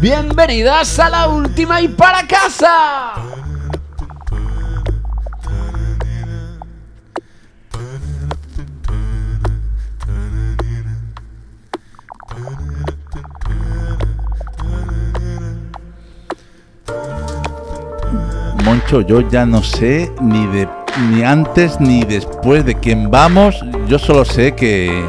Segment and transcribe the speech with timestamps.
[0.00, 3.12] Bienvenidas a la última y para casa.
[18.64, 20.66] Moncho, yo ya no sé ni de
[21.10, 23.62] ni antes ni después de quién vamos.
[23.86, 25.04] Yo solo sé que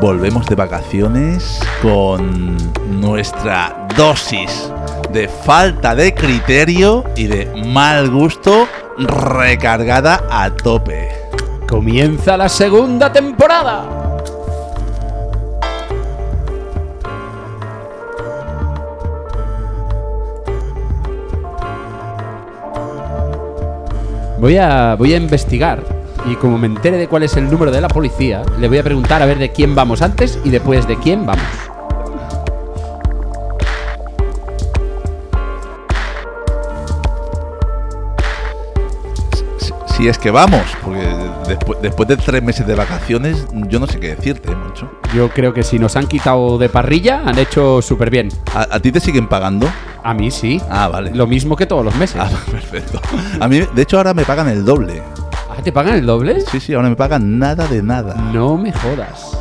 [0.00, 2.56] volvemos de vacaciones con
[3.00, 4.70] nuestra dosis
[5.12, 11.08] de falta de criterio y de mal gusto recargada a tope.
[11.68, 13.86] Comienza la segunda temporada.
[24.38, 25.97] Voy a, voy a investigar
[26.30, 28.82] y como me entere de cuál es el número de la policía, le voy a
[28.82, 31.44] preguntar a ver de quién vamos antes y después de quién vamos.
[39.96, 41.08] Si, es que vamos, porque
[41.48, 44.88] después, después de tres meses de vacaciones, yo no sé qué decirte, Moncho.
[45.12, 48.28] Yo creo que si nos han quitado de parrilla, han hecho súper bien.
[48.54, 49.68] ¿A, a ti te siguen pagando?
[50.04, 50.60] A mí sí.
[50.70, 51.10] Ah, vale.
[51.12, 52.20] Lo mismo que todos los meses.
[52.20, 53.00] Ah, perfecto.
[53.40, 55.02] A mí, de hecho, ahora me pagan el doble.
[55.58, 56.40] Ah, ¿Te pagan el doble?
[56.42, 58.14] Sí, sí, ahora me pagan nada de nada.
[58.32, 59.36] No me jodas.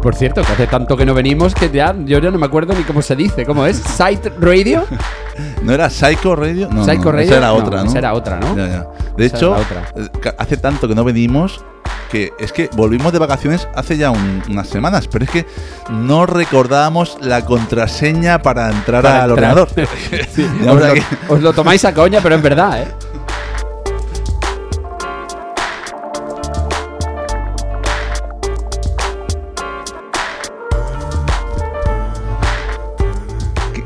[0.00, 2.74] Por cierto, que hace tanto que no venimos que ya yo ya no me acuerdo
[2.74, 3.44] ni cómo se dice.
[3.44, 3.78] ¿Cómo es?
[3.78, 4.84] ¿Site Radio?
[5.64, 6.68] ¿No era Psycho Radio?
[6.70, 7.90] No, Psycho no, Radio, Esa era no, otra, ¿no?
[7.90, 8.56] esa era otra, ¿no?
[8.56, 8.86] Ya, ya.
[9.16, 9.56] De Esa hecho,
[9.96, 11.64] eh, hace tanto que no venimos
[12.12, 15.46] que es que volvimos de vacaciones hace ya un- unas semanas, pero es que
[15.90, 19.58] no recordábamos la contraseña para entrar Para al entrar.
[19.58, 19.68] ordenador.
[20.34, 22.88] Sí, Digamos os, lo, aquí- os lo tomáis a coña, pero es verdad, ¿eh?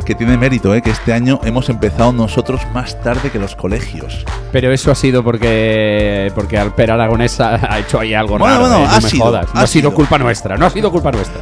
[0.06, 0.81] Que, tiene mérito, ¿eh?
[0.81, 4.25] que este año hemos empezado nosotros más tarde que los colegios.
[4.53, 8.61] Pero eso ha sido porque porque Alper Aragonés ha, hecho ahí algo Bueno, raro.
[8.69, 8.87] bueno, ¿eh?
[8.89, 9.55] No ha me sido, jodas.
[9.55, 9.93] No ha sido.
[9.93, 11.41] culpa nuestra, no ha sido culpa nuestra.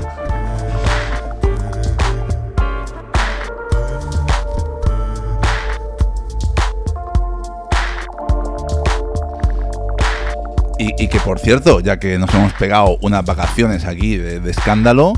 [10.78, 14.50] Y, y que por cierto, ya que nos hemos pegado unas vacaciones aquí de, de
[14.50, 15.12] escándalo,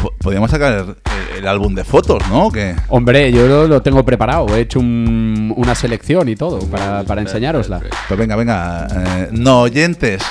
[0.00, 0.96] po- podríamos sacar
[1.38, 2.50] el, álbum de fotos, ¿no?
[2.50, 4.54] Que Hombre, yo lo, lo tengo preparado.
[4.56, 7.80] He hecho un- una selección y todo para, para enseñárosla.
[8.08, 10.22] Pues venga, venga, eh, no oyentes,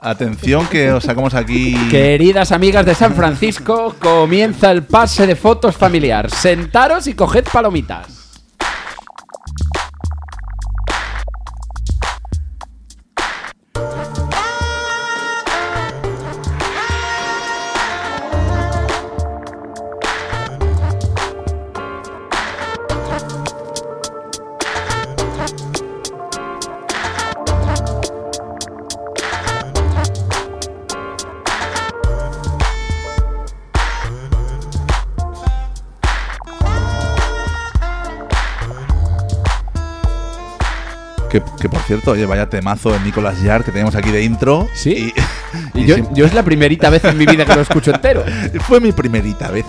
[0.00, 1.76] atención que os sacamos aquí.
[1.90, 6.30] Queridas amigas de San Francisco, comienza el pase de fotos familiar.
[6.30, 8.19] Sentaros y coged palomitas.
[41.30, 44.68] Que, que, por cierto, oye, vaya temazo de Nicolas Yard que tenemos aquí de intro.
[44.74, 45.12] Sí.
[45.14, 45.20] Y,
[45.80, 48.24] Y y yo, yo es la primerita vez en mi vida que lo escucho entero.
[48.66, 49.64] fue mi primerita vez.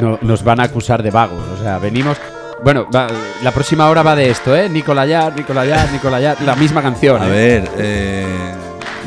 [0.00, 1.42] No- nos van a acusar de vagos.
[1.58, 2.18] O sea, venimos.
[2.62, 3.08] Bueno, va-
[3.42, 4.68] la próxima hora va de esto, ¿eh?
[4.68, 6.40] Nicolayar, Nicolayar, Nicolayar.
[6.42, 7.22] La misma canción.
[7.22, 7.30] A ¿eh?
[7.30, 8.26] ver, eh,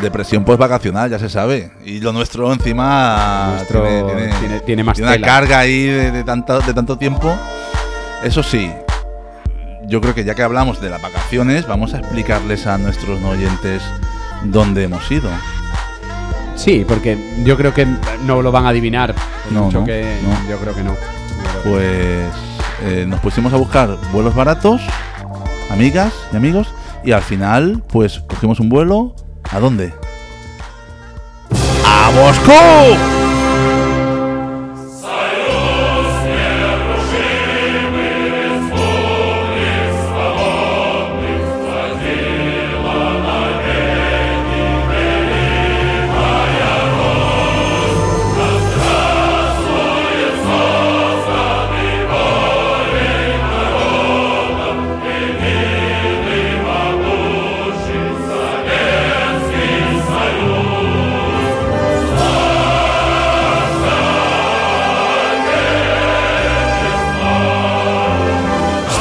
[0.02, 1.72] depresión post-vacacional, ya se sabe.
[1.86, 3.84] Y lo nuestro encima Nuestro
[4.40, 5.28] tiene- tiene más una tela.
[5.28, 7.35] carga ahí de, de tanto, de tanto tiempo.
[8.23, 8.72] Eso sí,
[9.88, 13.29] yo creo que ya que hablamos de las vacaciones, vamos a explicarles a nuestros no
[13.29, 13.82] oyentes
[14.44, 15.29] dónde hemos ido.
[16.56, 17.88] Sí, porque yo creo que
[18.26, 19.14] no lo van a adivinar.
[19.14, 20.50] por No, mucho no, que no.
[20.50, 20.94] yo creo que no.
[21.64, 22.28] Pues
[22.84, 24.82] eh, nos pusimos a buscar vuelos baratos,
[25.72, 26.68] amigas y amigos,
[27.03, 29.16] y al final, pues cogimos un vuelo.
[29.51, 29.93] ¿A dónde?
[31.84, 33.19] ¡A Moscú!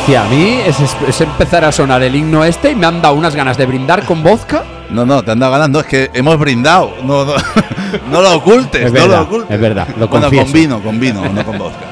[0.09, 3.15] Hostia, a mí es, es empezar a sonar el himno este y me han dado
[3.15, 4.65] unas ganas de brindar con vodka.
[4.89, 6.95] No, no, te han dado ganando, es que hemos brindado.
[7.05, 7.35] No, no,
[8.11, 9.51] no lo ocultes, Es no verdad, lo ocultes.
[9.51, 10.45] es verdad, lo bueno, confieso.
[10.47, 11.85] con vino, con vino, no con vodka.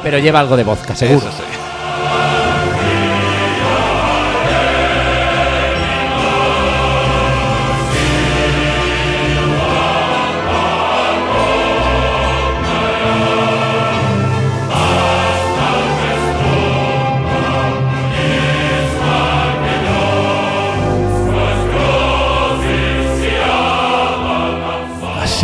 [0.00, 1.18] Pero lleva algo de vodka, seguro.
[1.26, 1.65] Eso sí.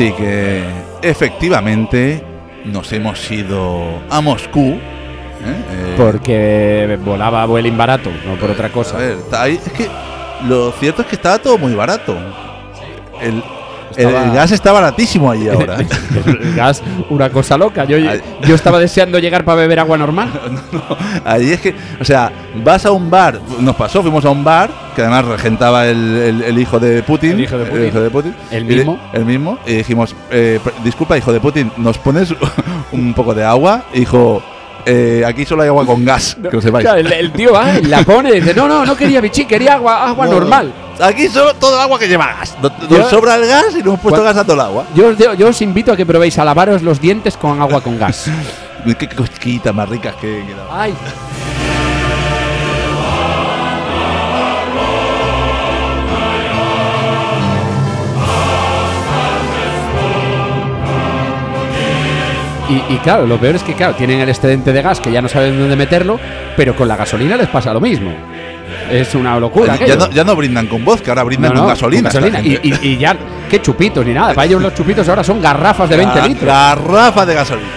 [0.02, 0.64] Así que
[1.00, 2.24] efectivamente
[2.64, 4.70] nos hemos ido a Moscú.
[4.70, 4.80] ¿eh?
[5.70, 8.96] Eh, Porque volaba vueling barato, no por otra cosa.
[8.96, 9.86] A ver, es que
[10.48, 12.16] lo cierto es que estaba todo muy barato.
[13.20, 13.44] El-
[13.96, 15.76] Estaba- el gas está baratísimo allí ahora.
[16.26, 17.84] el gas, una cosa loca.
[17.84, 20.28] Yo, yo estaba deseando llegar para beber agua normal.
[21.24, 22.30] Allí es que, o sea,
[22.64, 26.42] vas a un bar, nos pasó, fuimos a un bar, que además regentaba el, el-
[26.42, 27.32] el hijo de Putin.
[27.32, 27.64] El hijo de
[28.10, 28.10] Putin.
[28.10, 28.34] Putin.
[28.50, 28.98] El Y mismo.
[29.12, 29.58] el mismo.
[29.66, 32.34] Y dijimos, eh, disculpa, hijo de Putin, ¿nos pones
[32.92, 33.84] un poco de agua?
[33.94, 34.42] Y dijo,
[34.84, 36.84] "Eh, aquí solo hay agua con gas, que lo sepáis.
[36.84, 39.44] Claro, el, el tío va y la pone y dice, no, no, no quería bichí,
[39.44, 40.72] quería agua, agua No, normal.
[41.00, 42.56] Aquí solo todo el agua que lleva gas.
[42.60, 44.84] Nos, sobra el gas y nos hemos puesto gas a todo el agua.
[44.94, 47.80] Yo os, de- yo os invito a que probéis a lavaros los dientes con agua
[47.80, 48.30] con gas.
[48.98, 50.54] Qué, cosquitas más ricas que, que.
[50.70, 50.94] Ay.
[62.68, 65.20] Y, y claro, lo peor es que, claro, tienen el excedente de gas que ya
[65.20, 66.18] no saben dónde meterlo,
[66.56, 68.12] pero con la gasolina les pasa lo mismo.
[68.90, 69.76] Es una locura.
[69.76, 72.10] ya, no, ya no brindan con vodka, ahora brindan No, no, con gasolina.
[72.10, 72.12] Y,
[72.50, 72.60] gente.
[72.62, 73.16] y- y ya,
[73.50, 74.34] qué chupitos ni nada.
[74.34, 76.46] Para ellos los chupitos ahora son garrafas de 20 Ga- litros.
[76.46, 77.68] Garrafa de gasolina.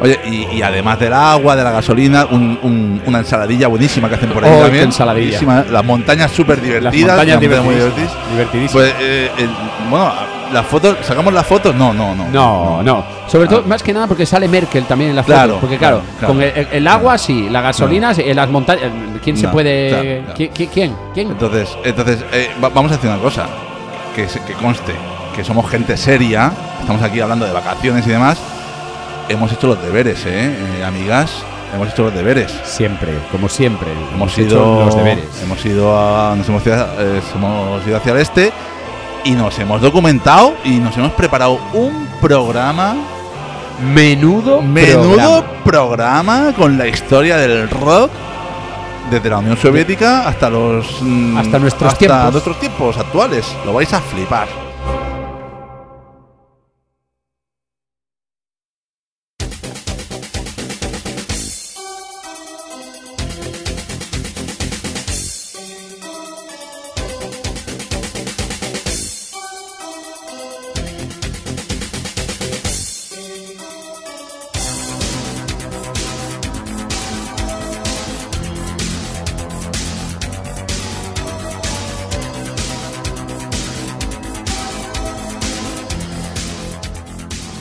[0.00, 4.14] Oye, y, y además del agua, de la gasolina, un- un- una ensaladilla buenísima que
[4.14, 4.84] hacen por ahí Oh, también.
[4.84, 5.40] ensaladilla.
[5.72, 6.94] Las montañas súper divertidas.
[7.16, 7.74] Las montañas muy divertidísimas.
[7.74, 8.30] divertidas.
[8.30, 8.72] Divertidísimas.
[8.72, 9.50] Pues, eh, el-
[9.90, 10.12] bueno,
[10.52, 11.74] las fotos, ¿sacamos las fotos?
[11.74, 12.28] No, no, no.
[12.28, 13.04] No, no.
[13.26, 13.68] Sobre todo, Ah.
[13.68, 15.60] más que nada porque sale Merkel también en las Claro, fotos.
[15.60, 18.90] Porque claro, claro, con el, el- agua sí, la gasolina sí, las montañas.
[19.22, 20.24] ¿Quién se No, puede.?
[20.34, 20.50] ¿Quién?
[20.52, 21.30] quién- ¿Quién?
[21.30, 23.46] Entonces, entonces eh, va- vamos a hacer una cosa,
[24.16, 24.92] que, que conste,
[25.36, 28.38] que somos gente seria, estamos aquí hablando de vacaciones y demás,
[29.28, 30.56] hemos hecho los deberes, ¿eh?
[30.80, 31.30] Eh, amigas,
[31.74, 32.50] hemos hecho los deberes.
[32.64, 33.88] Siempre, como siempre.
[34.14, 35.24] Hemos hecho ido, los deberes.
[35.42, 38.52] hemos ido, a- nos hemos, ido eh, hemos ido hacia el este
[39.24, 42.96] y nos hemos documentado y nos hemos preparado un programa,
[43.94, 44.60] Menudo.
[44.62, 45.62] menudo programa.
[45.64, 48.10] programa con la historia del rock.
[49.10, 52.32] Desde la Unión Soviética hasta los mm, Hasta nuestros hasta tiempos.
[52.32, 53.46] nuestros tiempos actuales.
[53.64, 54.67] Lo vais a flipar.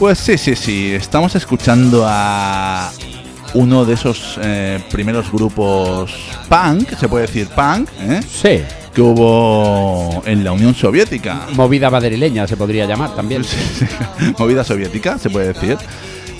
[0.07, 0.93] Pues sí, sí, sí.
[0.93, 2.89] Estamos escuchando a
[3.55, 6.13] uno de esos eh, primeros grupos
[6.47, 8.21] punk, se puede decir punk, ¿eh?
[8.25, 8.61] Sí.
[8.93, 11.47] que hubo en la Unión Soviética.
[11.55, 13.41] Movida madrileña se podría llamar también.
[14.39, 15.77] Movida soviética, se puede decir.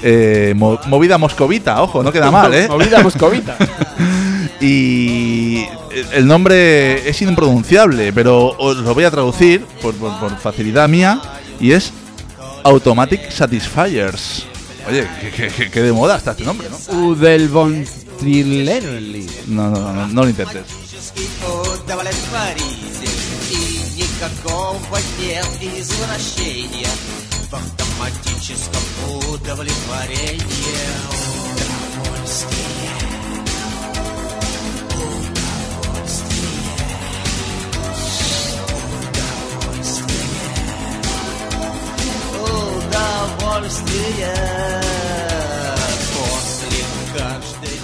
[0.02, 2.68] Eh, mo- movida moscovita, ojo, no queda mal, ¿eh?
[2.70, 3.58] Movida moscovita.
[4.62, 5.66] Y
[6.14, 11.20] el nombre es impronunciable, pero os lo voy a traducir por, por- por facilidad mía
[11.60, 11.92] y es
[12.68, 14.46] Automatic Satisfiers.
[14.90, 15.08] Oye,
[15.72, 17.00] que de moda está este nombre, ¿no?
[17.00, 17.88] Udel von
[18.20, 19.26] Trillerli.
[19.48, 20.66] No, no, no, no lo intentes.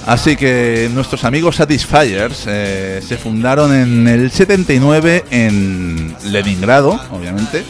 [0.06, 7.64] Así que nuestros amigos Satisfiers eh, se fundaron en el 79 en Leningrado, obviamente.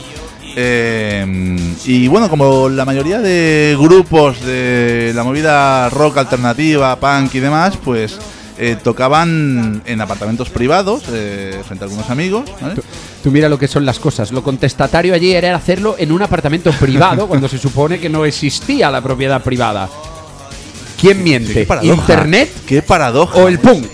[0.56, 7.40] Eh, y bueno, como la mayoría de grupos de la movida rock alternativa, punk y
[7.40, 8.20] demás, pues
[8.58, 12.44] eh, tocaban en apartamentos privados eh, frente a algunos amigos.
[12.62, 12.76] ¿vale?
[13.24, 14.32] Tú, mira lo que son las cosas.
[14.32, 18.92] Lo contestatario allí era hacerlo en un apartamento privado cuando se supone que no existía
[18.92, 19.90] la propiedad privada.
[21.00, 21.68] ¿Quién miente?
[21.82, 22.50] ¿Internet?
[22.66, 23.38] ¿Qué paradoja?
[23.40, 23.88] ¿O el punk?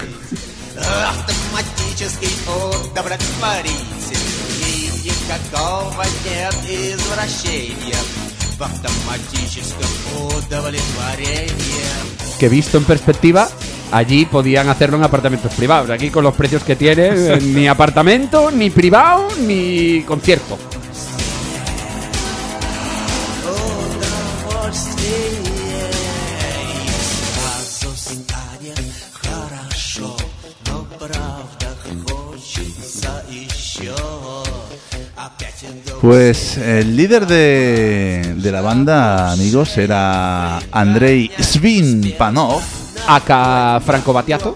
[12.37, 13.49] Que visto en perspectiva,
[13.91, 15.89] allí podían hacerlo en apartamentos privados.
[15.89, 20.57] Aquí con los precios que tiene, eh, ni apartamento, ni privado, ni concierto.
[36.01, 42.78] Pues el líder de, de la banda, amigos, era Andrei Svinpanov
[43.09, 44.55] Acá Franco Batiato.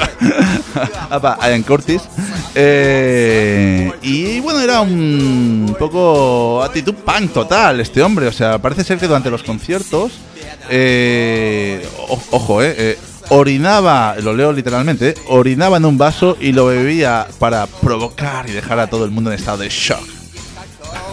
[1.10, 2.02] Apa, Ian Curtis.
[2.54, 8.28] Eh, y bueno, era un poco actitud punk total este hombre.
[8.28, 10.12] O sea, parece ser que durante los conciertos,
[10.70, 11.84] eh,
[12.30, 12.96] ojo, eh,
[13.30, 18.78] orinaba, lo leo literalmente, orinaba en un vaso y lo bebía para provocar y dejar
[18.78, 20.23] a todo el mundo en estado de shock.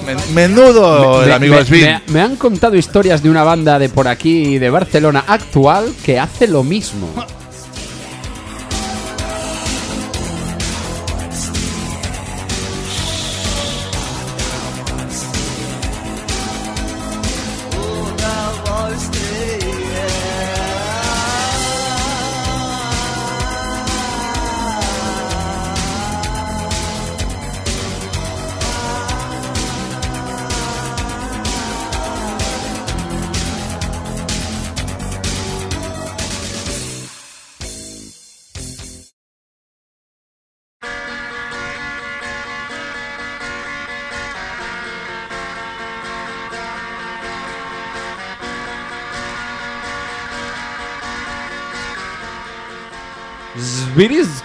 [0.05, 1.81] Men- menudo el Me- amigo me, Svin.
[1.85, 6.19] me- me han contado historias de una banda de por aquí, de Barcelona actual, que
[6.19, 7.07] hace lo mismo.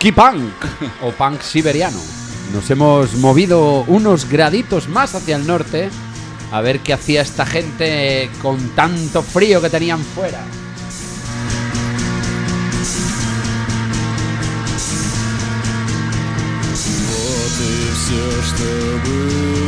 [0.06, 0.54] Zvirisky Punk
[1.02, 2.00] o Punk siberiano.
[2.54, 5.90] Nos hemos movido unos graditos más hacia el norte
[6.52, 10.42] a ver qué hacía esta gente con tanto frío que tenían fuera.
[17.10, 18.64] Вот и все, что
[19.06, 19.65] было.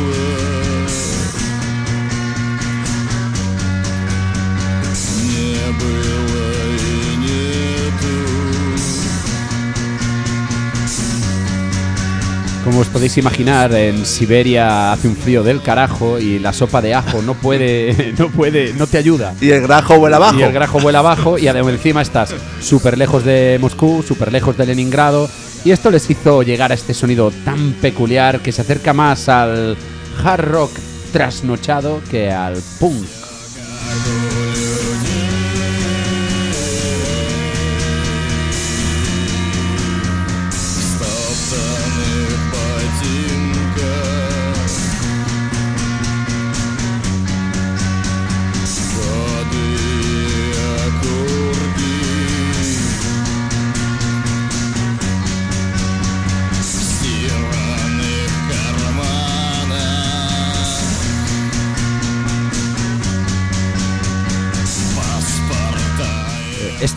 [12.63, 16.93] Como os podéis imaginar, en Siberia hace un frío del carajo y la sopa de
[16.93, 19.33] ajo no puede, no puede, no te ayuda.
[19.39, 20.37] Y el grajo vuela abajo.
[20.37, 24.57] Y el grajo vuela abajo y además encima estás súper lejos de Moscú, súper lejos
[24.57, 25.29] de Leningrado.
[25.63, 29.77] Y esto les hizo llegar a este sonido tan peculiar que se acerca más al
[30.23, 30.71] hard rock
[31.11, 33.18] trasnochado que al punk.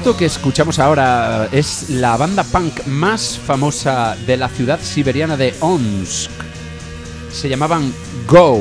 [0.03, 5.55] Esto que escuchamos ahora es la banda punk más famosa de la ciudad siberiana de
[5.61, 6.29] Omsk.
[7.33, 7.93] Se llamaban
[8.27, 8.59] Go,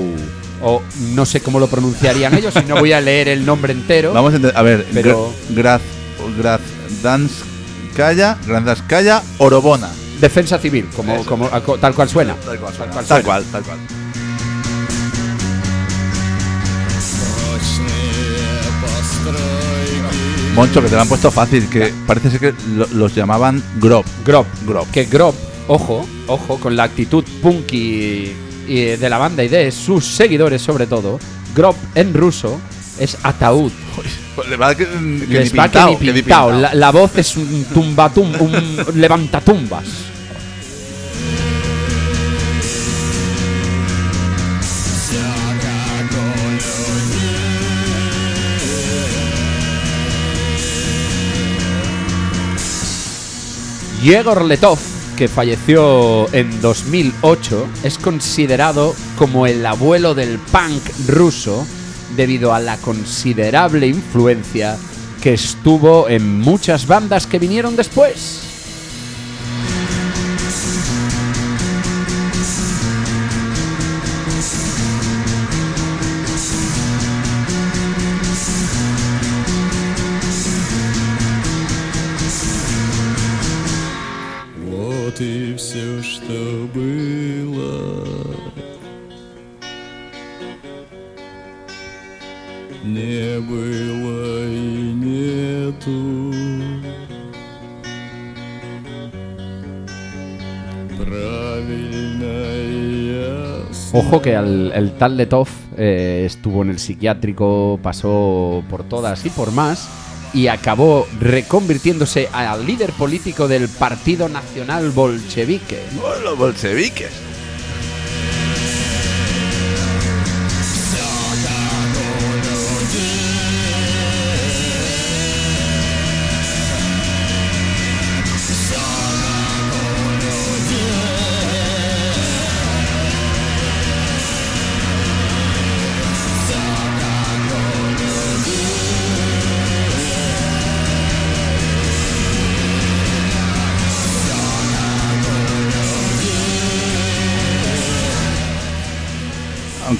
[0.61, 0.83] o
[1.15, 4.13] no sé cómo lo pronunciarían ellos, y no voy a leer el nombre entero.
[4.13, 5.81] Vamos a, a ver, Pero- Graz,
[6.37, 9.89] Grazdanskaya, Grazdanskaya, Orobona.
[10.19, 12.35] Defensa civil, como, como tal cual suena.
[12.35, 13.23] Tal cual, Tal cual tal suena.
[13.23, 13.79] cual, tal cual.
[20.55, 24.03] Moncho, que te lo han puesto fácil, que parece ser que lo- los llamaban Grob.
[24.25, 24.45] Grob.
[24.67, 24.85] Grob.
[24.91, 25.33] Que Grob,
[25.67, 28.31] ojo, ojo, con la actitud punky
[28.67, 31.19] y de la banda y de sus seguidores sobre todo,
[31.55, 32.59] Grob en ruso
[32.99, 33.71] es ataúd.
[34.49, 36.47] Le va que, que ni Les va pintao, que ni que ni pintao.
[36.49, 36.61] pintao.
[36.61, 39.85] La, la voz es un tumbatum, un levantatumbas.
[54.03, 54.79] Yegor Letov,
[55.15, 61.67] que falleció en 2008, es considerado como el abuelo del punk ruso
[62.15, 64.75] debido a la considerable influencia
[65.21, 68.50] que estuvo en muchas bandas que vinieron después.
[103.93, 109.51] Ojo que el tal Letov eh, estuvo en el psiquiátrico, pasó por todas y por
[109.51, 109.89] más
[110.33, 115.79] y acabó reconvirtiéndose al líder político del Partido Nacional Bolchevique.
[116.23, 117.30] Los bolcheviques.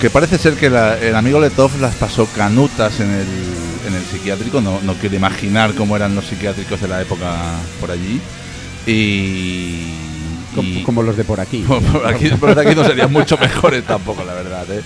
[0.02, 3.28] Aunque parece ser que la- el amigo Letov las pasó canutas en el,
[3.88, 7.36] en el psiquiátrico, no, no quiero imaginar cómo eran los psiquiátricos de la época
[7.80, 8.20] por allí.
[8.88, 9.94] Y.
[10.84, 11.60] Como, los de por aquí.
[11.68, 14.66] por, por aquí, por aquí no serían mucho mejores tampoco, la verdad.
[14.72, 14.82] ¿eh?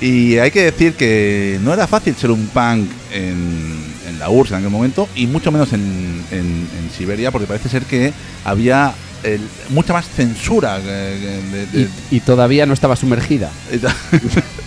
[0.00, 3.76] Y hay que decir que no era fácil ser un punk en,
[4.08, 7.68] en la URSS en aquel momento, y mucho menos en, en- en Siberia, porque parece
[7.68, 8.14] ser que
[8.46, 10.78] había el- mucha más censura.
[10.78, 13.50] que- que de- de- Y, y todavía no estaba sumergida.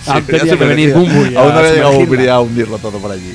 [0.03, 0.09] Sí,
[0.69, 0.89] venir
[1.37, 1.91] Aún no había llegado
[2.35, 3.33] a hundirlo todo por allí.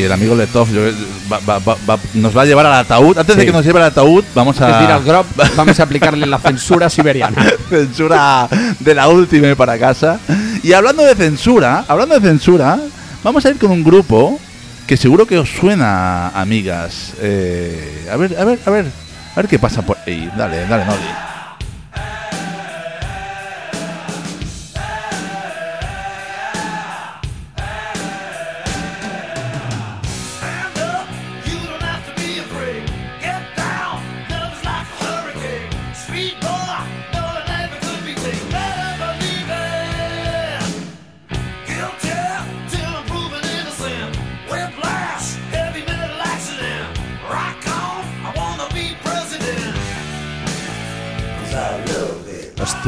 [0.00, 0.82] Y, el amigo Letov yo-
[1.30, 3.16] va- va- va- va- nos va a llevar al ataúd.
[3.18, 6.38] Antes de que nos lleve al ataúd, vamos a al Grob, vamos a aplicarle la
[6.38, 7.44] censura siberiana.
[7.68, 10.18] censura de la última para casa.
[10.62, 12.78] Y hablando de censura, hablando de censura,
[13.22, 14.38] vamos a ir con un grupo
[14.86, 17.12] que seguro que os suena, amigas.
[17.20, 18.86] Eh, a ver, a ver, a ver,
[19.32, 20.30] a ver qué pasa por ahí.
[20.36, 20.98] Dale, dale, Noli.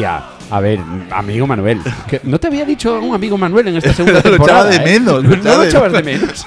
[0.04, 1.80] A ver, amigo Manuel.
[2.08, 4.70] que ¿No te había dicho un amigo Manuel en esta segunda Lo echaba temporada?
[4.70, 4.80] de eh?
[4.84, 6.46] menos, lo No lo de- echabas de menos.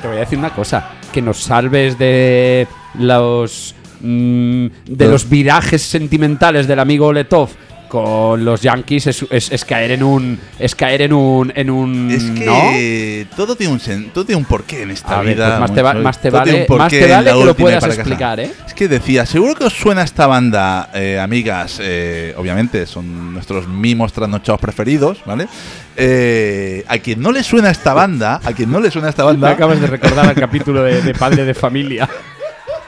[0.00, 0.90] Te voy a decir una cosa.
[1.12, 2.66] Que nos salves de
[2.98, 3.74] los...
[4.00, 7.50] mm, de los virajes sentimentales del amigo Letov
[7.92, 10.38] con los Yankees es, es- es caer en un...
[10.58, 11.52] Es caer en un...
[11.54, 12.34] En un Es ¿no?
[12.36, 13.80] que todo tiene un
[14.14, 15.48] todo tiene un porqué en esta A ver, vida.
[15.48, 18.50] pues más te va- más te vale- más te vale que lo puedas explicar, ¿eh?
[18.66, 23.68] Es que decía, seguro que os suena esta banda, eh, amigas, eh, obviamente son nuestros
[23.68, 25.46] mimos trasnochados preferidos, ¿vale?
[25.94, 29.50] Eh, a quien no le suena esta banda, a quien no le suena esta banda,
[29.50, 32.08] acabas de recordar el capítulo de, de Padre de Familia.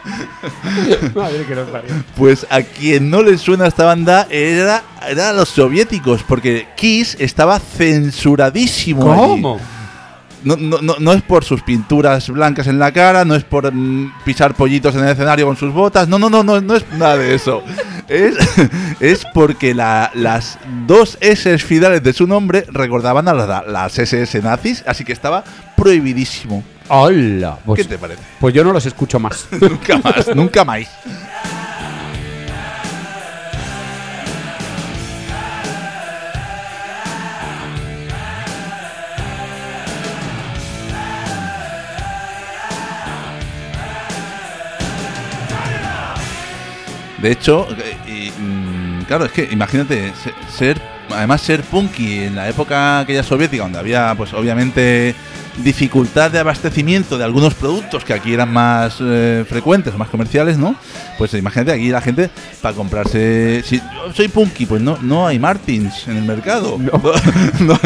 [1.14, 1.90] Madre que nos parió.
[2.16, 7.16] pues a quien no le suena esta banda era, era a los soviéticos, porque Kiss
[7.18, 9.00] estaba censuradísimo.
[9.04, 9.58] ¿Cómo?
[10.42, 13.72] No, no, no, no es por sus pinturas blancas en la cara, no es por
[13.72, 16.84] mm, pisar pollitos en el escenario con sus botas, no, no, no, no, no es
[16.92, 17.62] nada de eso.
[18.06, 18.36] Es,
[19.00, 24.42] es porque la- las dos S finales de su nombre recordaban a la- las SS
[24.42, 25.42] nazis, así que estaba
[25.74, 26.62] prohibidísimo.
[26.88, 27.58] ¡Hola!
[27.64, 28.22] Pues, ¿Qué te parece?
[28.40, 29.46] pues yo no los escucho más.
[29.60, 30.86] nunca más, nunca más.
[47.18, 47.66] De hecho,
[48.06, 53.00] eh, y, mm, claro, es que imagínate se- ser, además ser punky en la época
[53.00, 55.14] aquella soviética, donde había, pues obviamente,
[55.62, 60.74] dificultad de abastecimiento de algunos productos que aquí eran más eh, frecuentes, más comerciales, ¿no?
[61.18, 62.28] Pues imagínate aquí la gente
[62.60, 63.62] para comprarse.
[63.64, 66.76] Si yo soy punky, pues no, no hay Martins en el mercado.
[66.78, 66.90] No,
[67.60, 67.78] no,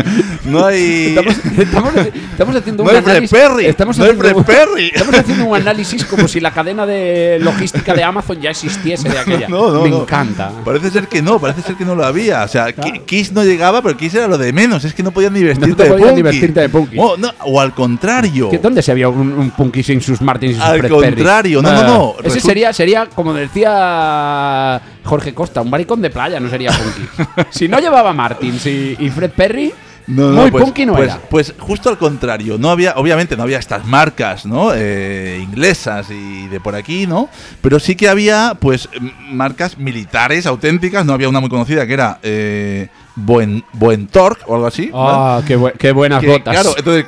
[0.45, 1.09] no hay.
[1.17, 1.93] Estamos, estamos,
[2.33, 3.31] estamos haciendo No un hay análisis.
[3.31, 4.91] Perry, estamos no haciendo, Perry.
[4.95, 9.19] Estamos haciendo un análisis como si la cadena de logística de Amazon ya existiese de
[9.19, 9.49] aquella.
[9.49, 10.51] No, no, Me encanta.
[10.65, 12.45] Parece ser que no, parece ser que no lo había.
[12.45, 14.85] O sea, Ki- Kiss no llegaba, pero Kiss era lo de menos.
[14.85, 16.23] Es que no podían ni vestirte te de podían ni punky.
[16.23, 16.97] vestirte de punky.
[16.99, 18.49] O, al contrario.
[18.51, 21.15] ¿Qué- ¿Dónde se había un, un punky sin sus Martins y sus Al Fred Perry?
[21.17, 26.39] contrario, no, no, no, Ese sería, sería, como decía Jorge Costa, un maricón de playa,
[26.39, 27.25] no sería punky.
[27.51, 29.75] si no llevaba Martins y, y Fred Perry,
[30.07, 31.21] No, no, muy pues, punky no pues, era.
[31.29, 34.71] Pues justo al contrario, no había, obviamente no había estas marcas, ¿no?
[34.73, 37.29] Eh, inglesas y de por aquí, ¿no?
[37.61, 38.89] Pero sí que había, pues,
[39.33, 41.05] marcas militares auténticas.
[41.05, 43.65] No había una muy conocida que era eh, Buen,
[44.13, 44.93] Torque o algo así.
[44.95, 46.55] Ah, qué, bu- qué buenas Que, botas.
[46.55, 47.05] Claro, entonces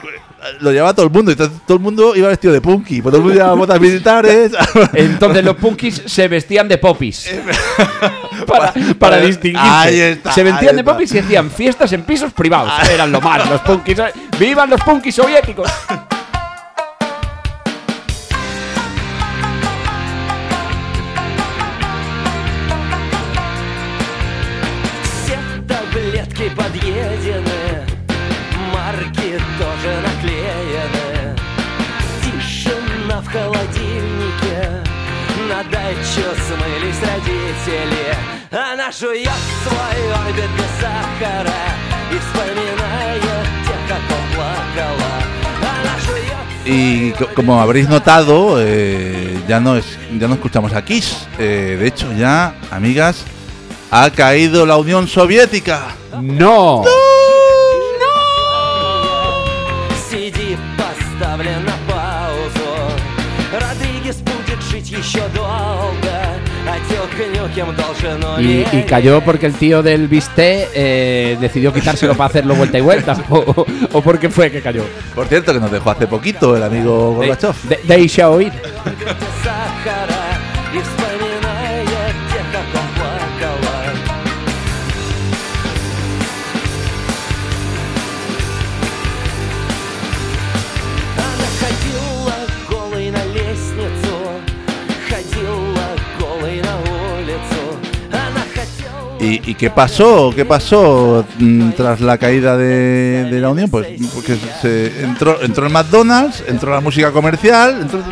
[0.60, 1.30] lo llevaba todo el mundo.
[1.30, 3.02] Entonces todo el mundo iba vestido de punky.
[3.02, 4.52] Pues todo el mundo llevaba botas militares.
[4.94, 7.30] Entonces los punkis se vestían de popis.
[8.46, 9.68] para, para para- distinguirse.
[9.68, 12.72] ahí está, se vestían ahí de popis y hacían fiestas en pisos privados.
[12.90, 13.98] Eran lo más, los punkis.
[14.38, 15.70] ¡Vivan los punkis soviéticos!
[38.51, 39.29] Она жует
[39.63, 41.63] свой орбит без сахара
[42.11, 43.21] и вспоминает
[43.65, 45.13] тех, как он плакала.
[45.61, 46.35] Она жует
[46.67, 49.85] Y co- como habréis notado, eh, ya, no es,
[50.19, 51.27] ya no escuchamos a Kiss.
[51.37, 53.23] Eh, de hecho, ya, amigas,
[53.91, 55.81] ha caído la Unión Soviética.
[56.21, 56.83] ¡No!
[60.09, 61.65] Сиди, поставлен
[68.40, 73.16] Y, cayó porque el tío del Bisté eh, decidió quitárselo para hacerlo vuelta y vuelta.
[73.92, 74.84] O, porque fue que cayó.
[75.14, 77.54] Por cierto, que nos dejó hace poquito el amigo Gorbachev.
[77.62, 78.00] De, de,
[99.22, 100.32] ¿Y, qué pasó?
[100.34, 103.68] ¿Qué pasó mm, tras la caída de, la Unión?
[103.68, 108.02] Pues mm, porque se entró, entró el McDonald's, entró la música comercial, entró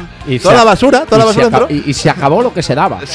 [0.43, 1.67] toda la basura, toda la basura.
[1.71, 3.01] Y, se acabó lo que se daba.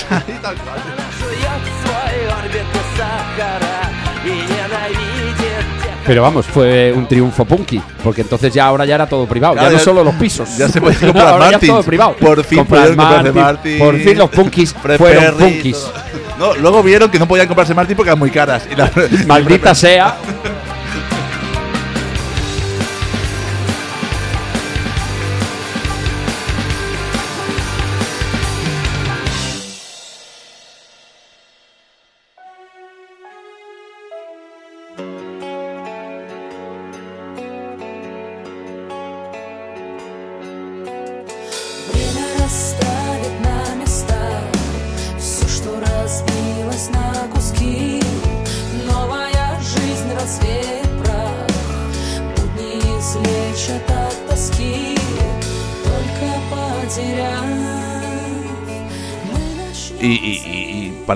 [6.05, 9.69] Pero vamos, fue un triunfo punky, porque entonces ya ahora ya era todo privado, ya,
[9.69, 10.57] no solo los pisos.
[10.57, 11.51] Ya se puede comprar ahora
[13.33, 13.79] Martins.
[13.79, 15.87] Por fin los punkis fueron Perry, punkis.
[16.39, 18.63] No, luego vieron que no podían comprarse Martin porque eran muy caras.
[18.71, 18.91] Y la-
[19.27, 20.15] Maldita sea.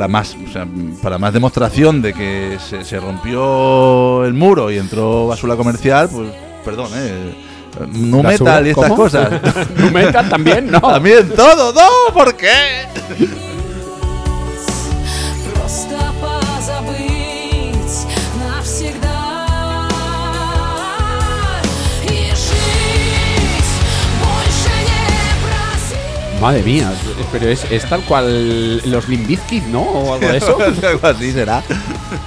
[0.07, 0.65] Para más, o sea,
[1.01, 6.29] para más demostración de que se, se rompió el muro y entró basura comercial, pues
[6.63, 7.35] perdón, eh,
[7.91, 8.95] nu metal y estas ¿cómo?
[8.95, 9.29] cosas.
[9.77, 10.79] Nu metal también, no.
[10.95, 12.85] También todo, no, ¿por qué?
[26.41, 26.91] Madre mía,
[27.31, 29.81] pero es, es tal cual los Limbizkit, ¿no?
[29.81, 30.57] O algo de eso.
[30.87, 31.63] Algo así será.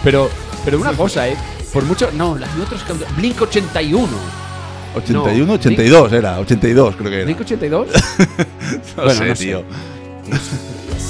[0.03, 0.29] Pero,
[0.64, 1.37] pero una cosa, ¿eh?
[1.73, 2.11] Por mucho.
[2.14, 2.85] No, las otros.
[3.16, 4.09] Blink 81.
[4.96, 7.25] 81, No, 82 era, 82 creo que era.
[7.25, 7.87] ¿Blink 82?
[8.96, 9.44] No bueno, sé, no sé.
[9.44, 9.62] tío.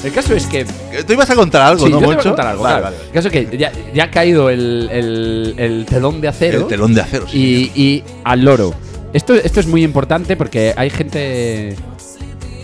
[0.05, 0.65] El caso es que.
[1.07, 2.63] ¿Tú ibas a contar algo, Sí, no, yo te a contar algo.
[2.63, 2.97] Vale, claro.
[2.97, 3.07] vale.
[3.07, 6.61] El caso es que ya, ya ha caído el, el- el telón de acero.
[6.61, 7.71] El telón de acero, sí.
[7.75, 8.75] y, y al loro.
[9.15, 11.77] Esto, esto es muy importante porque hay gente.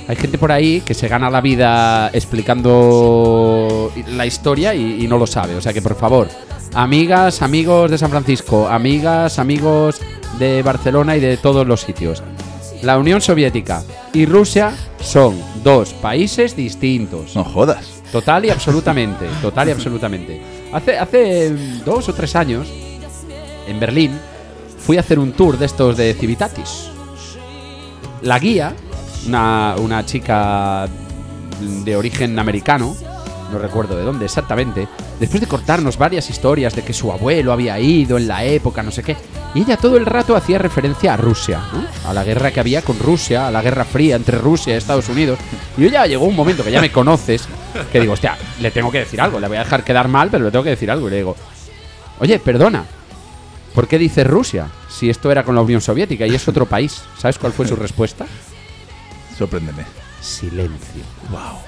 [0.08, 5.18] Hay gente por ahí que se gana la vida explicando la historia y, y no
[5.18, 5.56] lo sabe.
[5.56, 6.28] O sea que por favor,
[6.74, 10.00] amigas, amigos de San Francisco, amigas, amigos
[10.38, 12.22] de Barcelona y de todos los sitios.
[12.82, 17.34] La Unión Soviética y Rusia son dos países distintos.
[17.34, 18.02] No jodas.
[18.12, 20.40] Total y absolutamente, total y absolutamente.
[20.72, 21.50] Hace, hace
[21.84, 22.68] dos o tres años,
[23.66, 24.18] en Berlín,
[24.78, 26.90] fui a hacer un tour de estos de Civitatis.
[28.22, 28.74] La guía,
[29.26, 30.86] una, chica
[31.60, 32.94] de origen americano,
[33.52, 34.88] no recuerdo de dónde exactamente,
[35.20, 38.90] después de cortarnos varias historias de que su abuelo había ido en la época, no
[38.90, 39.16] sé qué,
[39.54, 42.10] y ella todo el rato hacía referencia a Rusia, ¿no?
[42.10, 45.08] a la guerra que había con Rusia, a la guerra fría entre Rusia y Estados
[45.08, 45.38] Unidos.
[45.78, 47.48] Y yo ya llegó un momento que ya me conoces,
[47.90, 50.44] que digo, hostia, le tengo que decir algo, le voy a dejar quedar mal, pero
[50.44, 51.08] le tengo que decir algo.
[51.08, 51.36] Y le digo,
[52.18, 52.84] oye, perdona,
[53.74, 57.02] ¿por qué dices Rusia si esto era con la Unión Soviética y es otro país?
[57.16, 58.26] ¿Sabes cuál fue su respuesta?
[59.36, 59.84] Sorpréndeme.
[60.22, 61.02] Silencio.
[61.30, 61.60] Wow.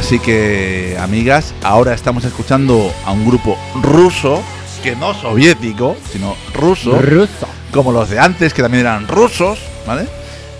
[0.00, 4.42] Así que, amigas, ahora estamos escuchando a un grupo ruso,
[4.82, 7.46] que no soviético, sino ruso, Ruso.
[7.70, 10.06] como los de antes, que también eran rusos, ¿vale?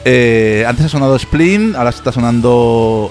[0.04, 3.10] Eh, antes ha sonado Splin, ahora está sonando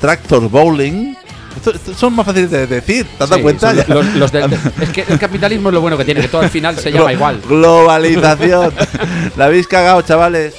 [0.00, 1.16] Tractor Bowling.
[1.56, 3.72] Esto- esto son más fáciles de decir, ¿te has dado Sí, cuenta?
[3.72, 4.32] los-
[4.80, 7.12] es que el capitalismo es lo bueno que tiene, que todo al final se llama
[7.12, 7.40] igual.
[7.48, 8.72] Globalización.
[9.36, 10.54] La habéis cagado, chavales.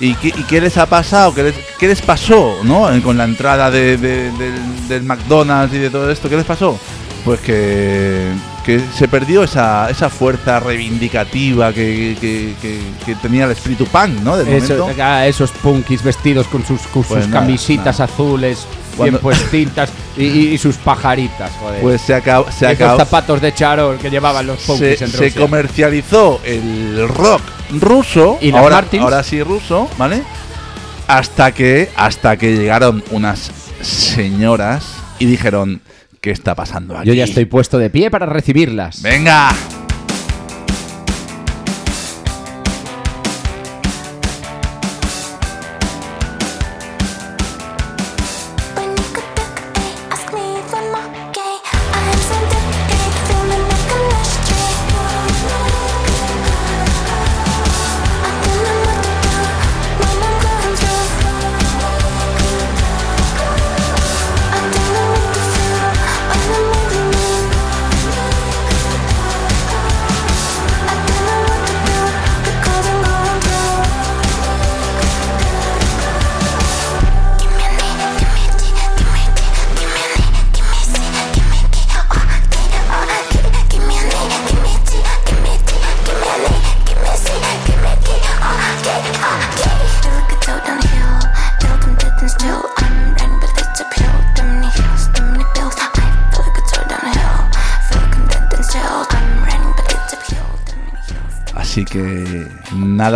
[0.00, 1.34] ¿Y qué, y qué les ha pasado?
[1.34, 2.92] ¿Qué les, qué les pasó, no?
[2.94, 6.44] Eh, Con la entrada de- de- del, del McDonald's y de todo esto, ¿qué les
[6.44, 6.78] pasó?
[7.24, 8.28] Pues que,
[8.64, 14.20] que se perdió esa, esa fuerza reivindicativa que, que- que- que tenía el espíritu punk,
[14.22, 14.36] ¿no?
[14.36, 15.02] Del Eso- momento.
[15.02, 17.44] ah, esos punkis vestidos con sus, con Pues nada,
[17.76, 18.04] nada.
[18.04, 18.66] azules,
[18.98, 21.80] Cuando- bien puestitas y, sus pajaritas, joder.
[21.80, 22.46] Pues se acabó.
[22.52, 25.40] Se acabó zapatos de charol que llevaban los se, en se Rusia.
[25.40, 27.40] comercializó el rock
[27.80, 29.02] ruso, ¿Y ahora, Martins?
[29.04, 30.22] ahora sí ruso, ¿vale?
[31.06, 34.84] Hasta que, hasta que llegaron unas señoras
[35.18, 35.80] y dijeron,
[36.20, 37.08] ¿qué está pasando aquí?
[37.08, 39.00] Yo ya estoy puesto de pie para recibirlas.
[39.02, 39.48] ¡Venga!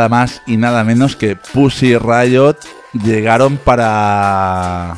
[0.02, 2.56] Nada más y nada menos que Pussy Riot
[2.92, 4.96] llegaron para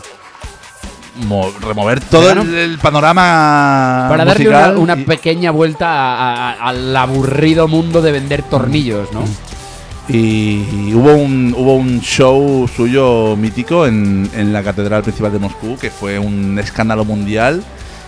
[1.26, 7.68] mo- remover todo el, el panorama Para darle una, pequeña vuelta a- a- al aburrido
[7.68, 9.20] mundo de vender tornillos, ¿no?
[10.08, 15.76] Y hubo un, hubo un show suyo mítico en, en la Catedral Principal de Moscú,
[15.78, 17.62] que fue un escándalo mundial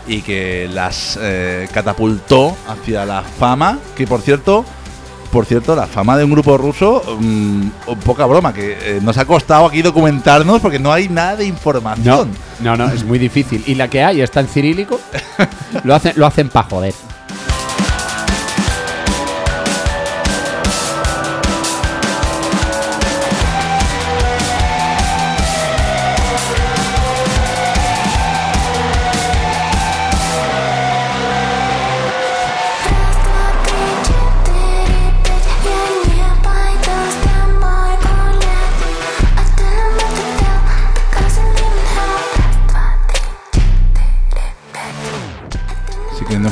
[0.07, 4.65] y que las eh, catapultó hacia la fama, que por cierto,
[5.37, 7.69] por cierto, la fama de un grupo ruso, mm,
[8.07, 11.51] poca broma, que eh, nos ha costado aquí documentarnos porque no hay nada de No,
[11.51, 12.31] información.
[12.61, 13.63] no, no, es muy difícil.
[13.67, 14.99] Y la que hay está en cirílico,
[15.85, 16.95] lo hacen, lo hacen para joder.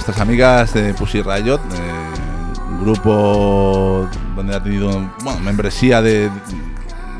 [0.06, 4.90] Nuestras amigas de Pussy Riot, eh, grupo donde ha tenido
[5.22, 6.28] bueno, membresía de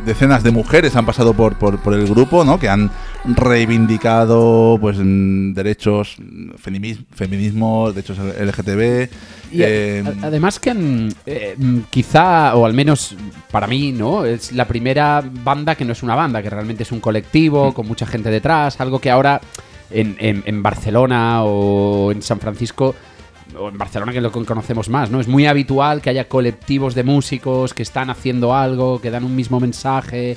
[0.04, 2.60] decenas de mujeres han pasado por, por, por el grupo, ¿no?
[2.60, 2.90] Que han
[3.24, 9.08] reivindicado pues mm, derechos, mm, feminis- feminismo, derechos LGTB.
[9.50, 13.16] Y eh, además que mm, eh, mm, quizá, o al menos
[13.50, 14.26] para mí, ¿no?
[14.26, 17.88] Es la primera banda que no es una banda, que realmente es un colectivo con
[17.88, 19.40] mucha gente detrás, algo que ahora
[19.90, 22.94] en, en- Barcelona o en San Francisco,
[23.58, 25.20] o en Barcelona que es lo que conocemos más, ¿no?
[25.20, 29.36] Es muy habitual que haya colectivos de músicos que están haciendo algo, que dan un
[29.36, 30.36] mismo mensaje.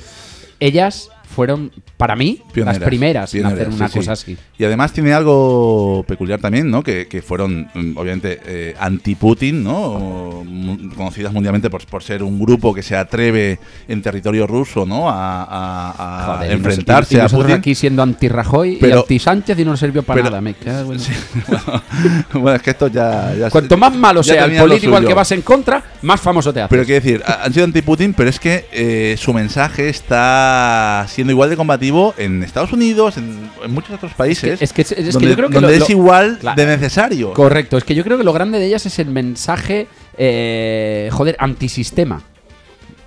[0.60, 3.98] Ellas fueron, para mí, Pioneras, las primeras en pioneras, hacer una sí, sí.
[3.98, 4.36] cosa así.
[4.58, 6.82] Y además tiene algo peculiar también, ¿no?
[6.82, 10.42] Que, que fueron, mm, obviamente, eh, anti-Putin, ¿no?
[10.44, 15.08] Mu- Conocidas mundialmente por, por ser un grupo que se atreve en territorio ruso, ¿no?
[15.08, 15.90] A, a-
[16.32, 17.52] a Joder, y nos- enfrentarse y a Putin.
[17.54, 20.40] aquí siendo anti-Rajoy y anti-Sánchez y no nos sirvió para pero- nada.
[20.40, 21.00] Me cago en-
[22.34, 23.34] bueno, es que esto ya...
[23.34, 26.60] ya Cuanto más malo sea el político al que vas en contra, más famoso te
[26.60, 26.70] haces.
[26.70, 31.32] Pero quiero decir, ha- han sido anti-Putin, pero es que eh, su mensaje está siendo
[31.32, 34.62] igual de combativo en Estados Unidos, en, en muchos otros países.
[34.62, 36.54] es que- es que donde yo creo que donde lo- es igual Claro.
[36.62, 37.32] de necesario.
[37.32, 41.34] Correcto, es que yo creo que lo grande de ellas es el mensaje, eh, joder,
[41.40, 42.22] antisistema.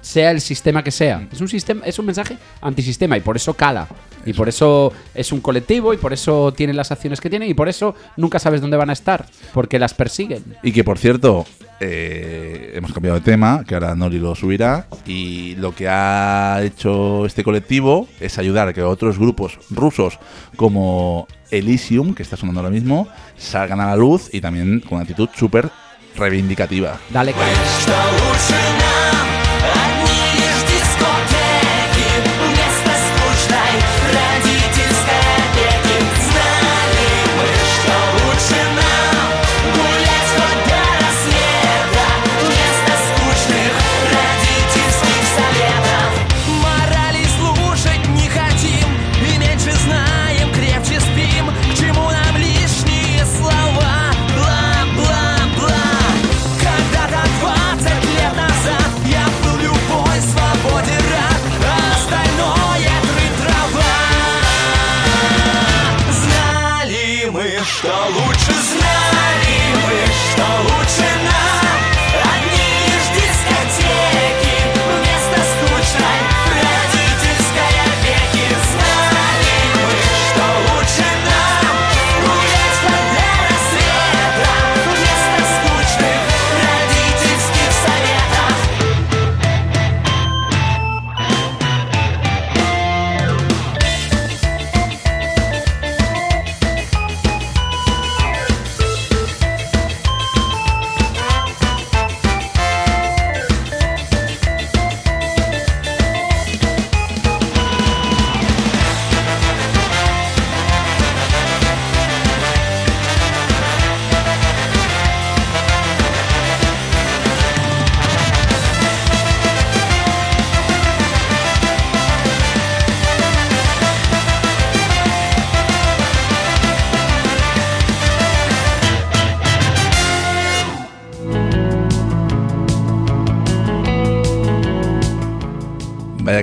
[0.02, 1.28] Sea el sistema que sea.
[1.32, 3.88] Es un, sistema, es un mensaje antisistema y por eso cala.
[4.26, 7.54] Y por eso es un colectivo y por eso tienen las acciones que tienen y
[7.54, 9.26] por eso nunca sabes dónde van a estar.
[9.54, 10.58] Porque las persiguen.
[10.64, 11.46] Y que por cierto,
[11.84, 14.88] eh, hemos cambiado de tema, que ahora Nori lo subirá.
[15.06, 20.20] Y lo que ha hecho este colectivo es ayudar a que otros grupos rusos
[20.56, 25.02] como Elysium, que está sonando ahora mismo, salgan a la luz y también con una
[25.02, 25.70] actitud súper
[26.16, 27.00] reivindicativa.
[27.10, 29.31] Dale caña.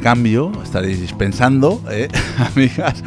[0.09, 2.09] Cambio, estaréis pensando, ¿eh?
[2.57, 3.05] amigas,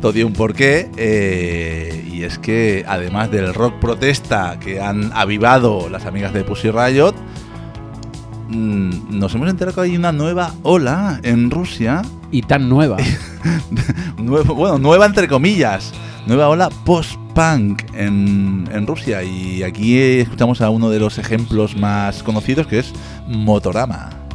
[0.00, 0.88] todo tiene un porqué.
[0.96, 6.70] eh, y es que además del rock protesta que han avivado las amigas de Pussy
[6.70, 7.12] Riot,
[8.50, 12.02] mm, nos hemos enterado que hay una nueva ola en Rusia.
[12.30, 12.98] Y tan nueva.
[14.18, 15.92] Bueno, nueva entre comillas.
[16.26, 19.24] Nueva ola post-punk en, en Rusia.
[19.24, 22.92] Y aquí escuchamos a uno de los ejemplos más conocidos que es
[23.26, 24.27] Motorama.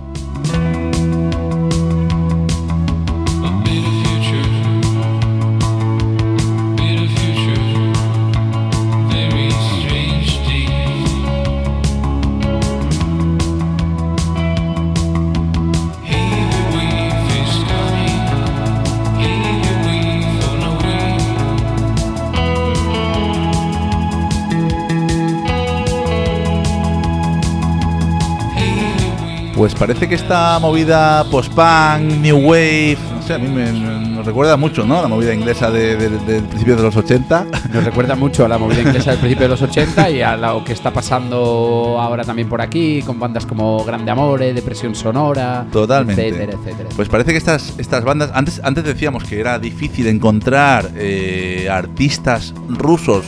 [29.64, 34.58] Pues parece que esta movida post-punk, new wave, no sé, a mí me, nos recuerda
[34.58, 35.02] mucho, ¿no?
[35.02, 37.46] La movida inglesa de- de- del principio de los 80.
[37.72, 40.66] Nos recuerda mucho a la movida inglesa del principio de los 80 y a lo
[40.66, 46.28] que está pasando ahora también por aquí, con bandas como Grande Amore, Depresión Sonora, Totalmente.
[46.28, 46.90] etcétera, etcétera.
[46.98, 52.54] Pues parece que estas, estas bandas, antes, antes decíamos que era difícil encontrar eh, artistas
[52.68, 53.24] rusos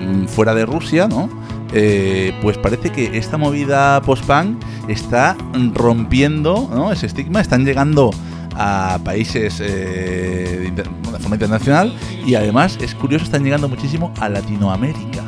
[0.00, 1.28] mm, fuera de Rusia, ¿no?
[1.74, 5.36] Eh, pues parece que esta movida post-punk está
[5.74, 6.92] rompiendo ¿no?
[6.92, 8.10] ese estigma, están llegando
[8.58, 11.92] a países eh, de, de forma internacional
[12.24, 15.22] y además es curioso, están llegando muchísimo a Latinoamérica.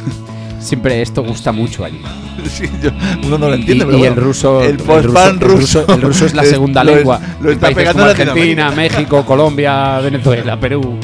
[0.60, 2.00] Siempre esto gusta mucho allí.
[2.50, 2.90] Sí, yo-
[3.24, 4.22] uno no lo Y, entiende, y pero el bueno.
[4.22, 7.20] ruso, el el ruso, el ruso- el ruso es la es- segunda lo es- lengua.
[7.40, 8.70] lo en está países pegando Argentina.
[8.72, 10.98] México, Colombia, Venezuela, Perú.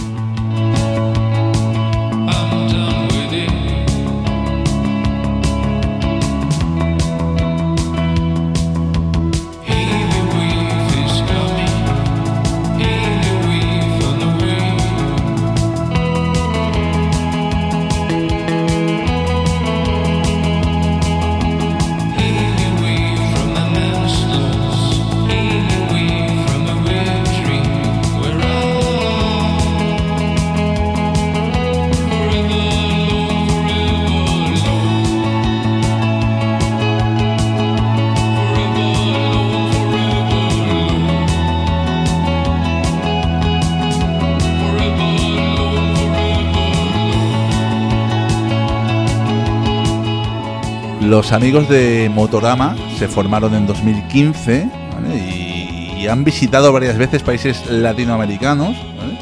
[51.13, 55.15] Los amigos de Motorama se formaron en 2015 ¿vale?
[55.19, 58.75] y, y han visitado varias veces países latinoamericanos.
[58.97, 59.19] ¿vale?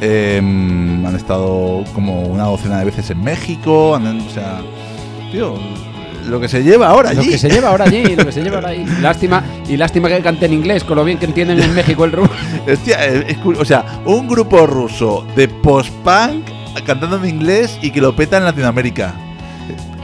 [0.00, 3.94] Eh, han estado como una docena de veces en México.
[3.94, 4.62] han- o sea,
[5.32, 5.56] tío,
[6.26, 7.28] lo que se lleva ahora Lo allí.
[7.32, 8.86] que se lleva ahora allí, lo que se lleva ahora allí.
[9.02, 12.12] Lástima, y lástima que cante en inglés, con lo bien que entienden en México el
[12.12, 12.32] ruso.
[12.72, 16.42] Hostia, eh, es o sea, un grupo ruso de post-punk
[16.86, 19.14] cantando en inglés y que lo peta en Latinoamérica.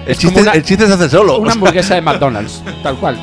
[0.07, 1.38] El chiste, una- el chiste se hace solo.
[1.38, 3.18] Una hamburguesa de McDonald's, tal cual.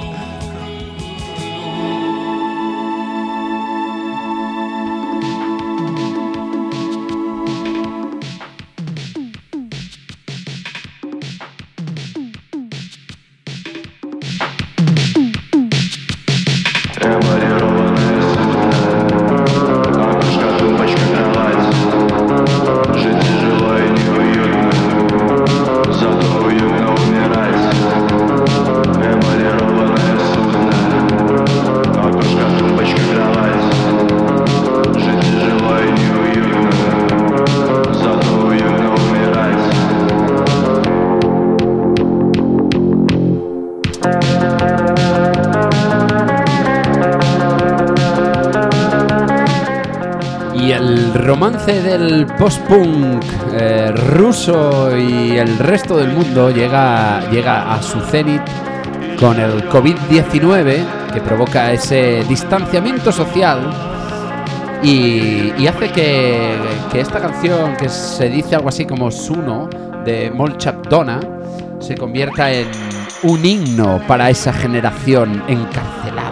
[51.74, 58.42] Del post-punk eh, ruso y el resto del mundo llega, llega a su cenit
[59.20, 63.70] con el COVID-19 que provoca ese distanciamiento social
[64.82, 66.56] y, hace que,
[66.90, 69.70] que esta canción que se dice algo así como Suno
[70.06, 71.20] de Molchak Donna
[71.80, 72.68] se convierta en
[73.24, 76.27] un himno para esa generación encarcelada.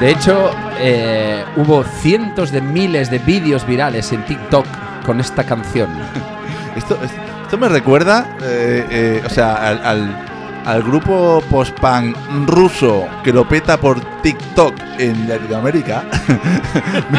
[0.00, 4.66] De hecho, eh, hubo cientos de miles de vídeos virales en TikTok
[5.04, 5.90] con esta canción.
[6.76, 10.24] Esto, esto me recuerda, eh, eh, o sea, al, al-
[10.70, 12.16] al grupo post-punk
[12.46, 16.04] ruso que lo peta por TikTok en Latinoamérica.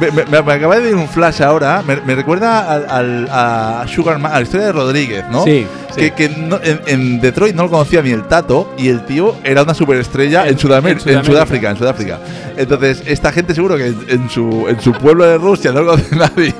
[0.00, 1.82] me, me- me- me- acaba de ir un flash ahora.
[1.86, 5.44] Me, recuerda al, al- a Sugar Ma- a la historia de Rodríguez, ¿no?
[5.44, 9.04] Sí, Que, que no- en, en Detroit no lo conocía ni el Tato y el
[9.04, 11.24] tío era una superestrella en, En- Sudamer- en Sudamérica.
[11.24, 12.18] Sudáfrica, en Sudáfrica.
[12.56, 16.16] Entonces, esta gente seguro que en, su, en su pueblo de Rusia no lo conoce
[16.16, 16.54] nadie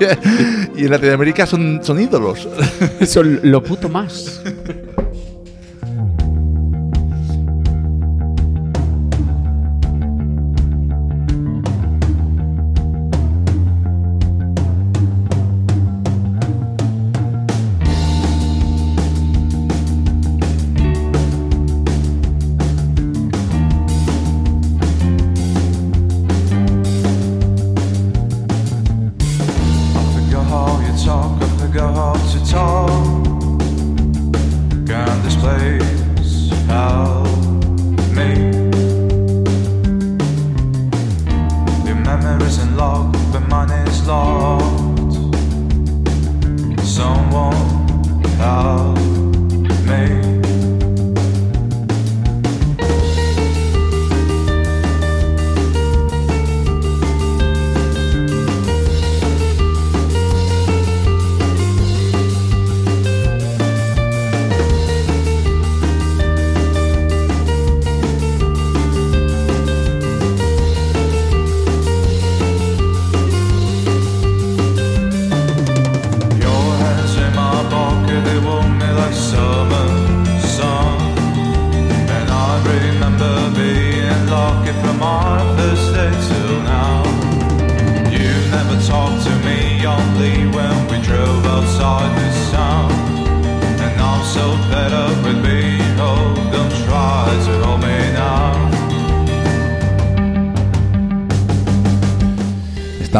[0.76, 2.46] y en Latinoamérica son, son ídolos.
[3.00, 4.40] Eso lo puto más.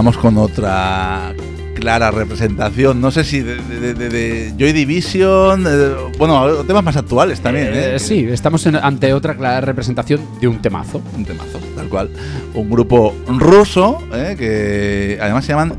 [0.02, 1.32] Estamos con otra
[1.74, 6.96] clara representación, no sé si de, de- de- de Joy Division, eh, bueno, temas más
[6.96, 7.94] actuales también, ¿eh?
[7.94, 11.00] Eh, sí, estamos en- ante otra clara representación de un temazo.
[11.16, 12.10] Un temazo, tal cual.
[12.52, 14.34] Un grupo ruso, ¿eh?
[14.36, 15.74] que además se llaman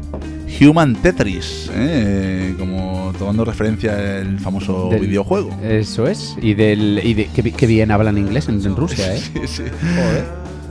[0.62, 2.56] Human Tetris, ¿eh?
[2.58, 5.50] como tomando referencia el famoso Del- videojuego.
[5.62, 6.38] Eso es.
[6.42, 9.20] Y del y de, qué, bi- qué bien hablan inglés en, en Rusia, ¿eh?
[9.20, 9.64] Sí, sí.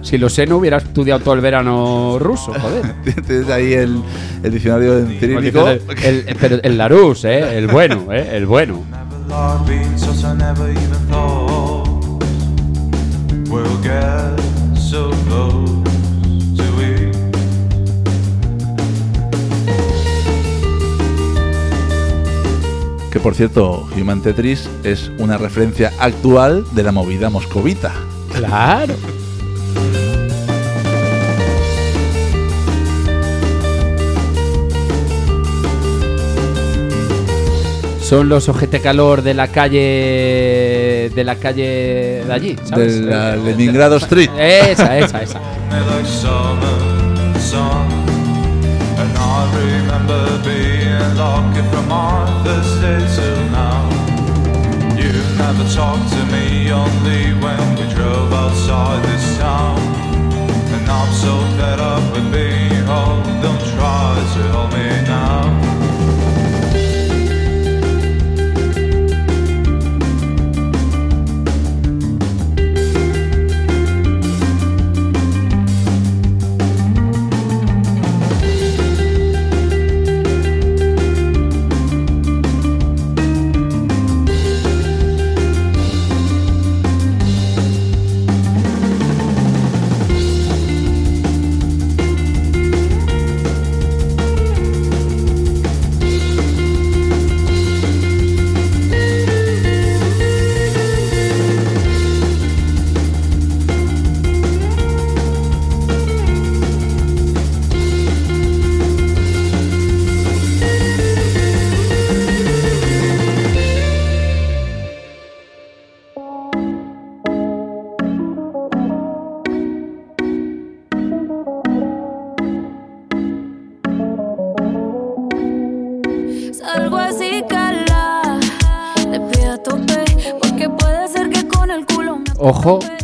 [0.02, 2.94] Si lo sé, no hubiera estudiado todo el verano ruso, joder.
[3.26, 4.02] Tienes ahí el,
[4.42, 5.68] el diccionario en cirílico.
[5.68, 7.56] El, el- pero el Larus, ¿eh?
[7.58, 8.28] El bueno, ¿eh?
[8.36, 8.82] El bueno.
[23.10, 27.92] Que por cierto, Human Tetris es una referencia actual de la movida moscovita.
[28.34, 28.94] Claro.
[38.12, 43.00] Son los ojete calor de la calle de la calle de allí, ¿sabes?
[43.00, 44.28] De la Eh, Leningrado Street.
[44.38, 45.38] Esa, esa, esa.
[45.70, 47.88] Me like summer sun
[49.00, 53.88] And I remember being lucky from our first day till now
[55.00, 59.78] You never talked to me only when we drove outside this town
[60.74, 65.61] And I'm so fed up with being old Don't try to hold me now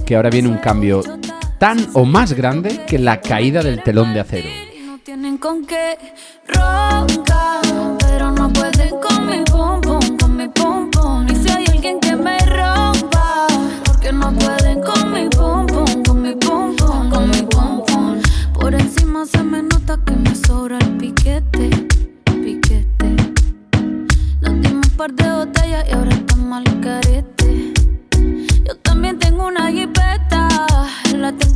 [0.09, 1.03] que ahora viene un cambio
[1.59, 4.49] tan o más grande que la caída del telón de acero.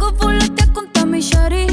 [0.02, 1.66] La tengo fuletea con Tommy Shari.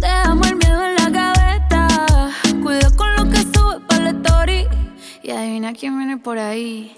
[0.00, 2.30] Dejamos el miedo en la gaveta.
[2.62, 4.66] Cuida con lo que sube para la story.
[5.22, 6.96] Y adivina quién viene por ahí.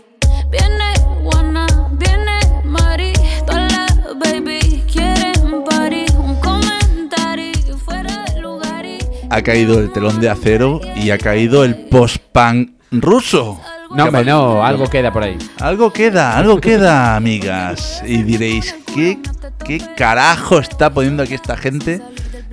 [0.50, 3.12] Viene Juana, viene Mari.
[3.46, 6.06] Todas las baby quieren un party.
[6.18, 8.98] Un comentario fuera de lugar y.
[9.30, 13.60] Ha caído el telón de acero y ha caído el post-punk ruso.
[13.90, 15.38] No, hombre, no, algo queda por ahí.
[15.60, 18.02] Algo queda, algo queda, amigas.
[18.04, 19.20] Y diréis, ¿qué,
[19.64, 22.00] qué carajo está poniendo aquí esta gente?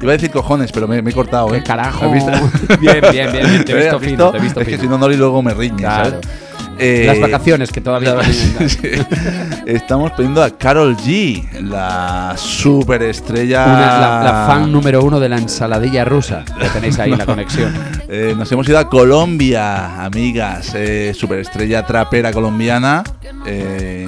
[0.01, 1.59] Iba a decir cojones, pero me, me he cortado, ¿eh?
[1.59, 2.05] ¿Qué carajo?
[2.05, 2.31] ¿Has visto?
[2.79, 4.87] Bien, bien, bien, bien, te he visto ¿Has fino, te he visto es que si
[4.87, 6.09] no, Nori luego me riñe, Claro.
[6.11, 6.27] ¿sabes?
[6.79, 8.89] Eh, Las vacaciones que todavía tienen- Sí.
[9.67, 13.65] Estamos poniendo a Carol G, la superestrella.
[13.65, 16.43] Una- la, la fan número uno de la ensaladilla rusa.
[16.59, 17.71] Ya tenéis ahí la conexión.
[18.09, 20.71] Eh, nos hemos ido a Colombia, amigas.
[20.73, 23.03] Eh, superestrella trapera colombiana.
[23.45, 24.07] Eh,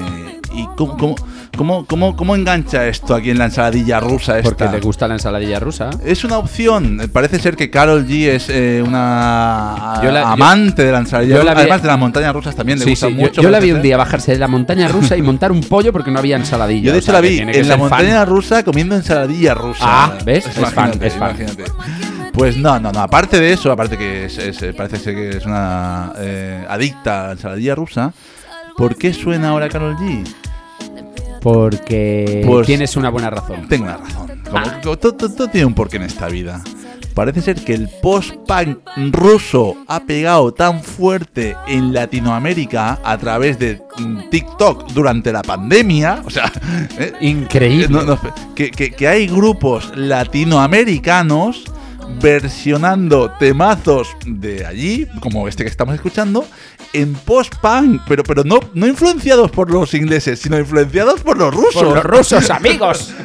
[0.55, 1.15] ¿Y cómo, cómo,
[1.63, 4.49] cómo, cómo- cómo engancha esto aquí en la ensaladilla rusa esta?
[4.49, 5.91] Porque le gusta la ensaladilla rusa.
[6.03, 7.09] Es una opción.
[7.13, 11.35] Parece ser que Carol G es eh, una Yo la- yo- amante de la ensaladilla
[11.35, 11.53] yo rusa.
[11.53, 13.41] la Además de las montañas rusas también le Sí, gusta sí, yo, mucho.
[13.41, 15.93] yo la parece vi un día bajarse de la montaña rusa y montar un pollo
[15.93, 16.87] porque no había ensaladilla.
[16.87, 17.79] Yo de O hecho sea, la vi en la ser fan.
[17.79, 19.83] montaña rusa comiendo ensaladilla rusa.
[19.85, 20.45] Ah, ¿ves?
[20.45, 21.29] Es fan, es fan.
[21.37, 21.63] imagínate.
[22.33, 22.99] Pues no, no, no.
[22.99, 27.27] Aparte de eso, aparte que es- es- parece ser que es una eh, adicta a
[27.27, 28.11] la ensaladilla rusa,
[28.75, 30.23] ¿por qué suena ahora Carol G?
[31.43, 33.67] Porque Pues- tienes una buena razón.
[33.67, 34.31] Tengo una razón.
[34.49, 36.61] Como todo, todo- todo tiene un porqué en esta vida.
[37.13, 38.79] Parece ser que el post-punk
[39.11, 46.23] ruso ha pegado tan fuerte en Latinoamérica a través de mm, TikTok durante la pandemia.
[46.25, 46.51] O sea,
[46.97, 47.13] ¿eh?
[47.21, 47.87] Increíble.
[47.89, 48.19] No, no,
[48.55, 51.65] que, que- que hay grupos latinoamericanos
[52.21, 56.45] versionando temazos de allí, como este que estamos escuchando,
[56.93, 61.83] en post-punk, pero, pero no, no influenciados por los ingleses, sino influenciados por los rusos.
[61.83, 63.13] Por los rusos, amigos.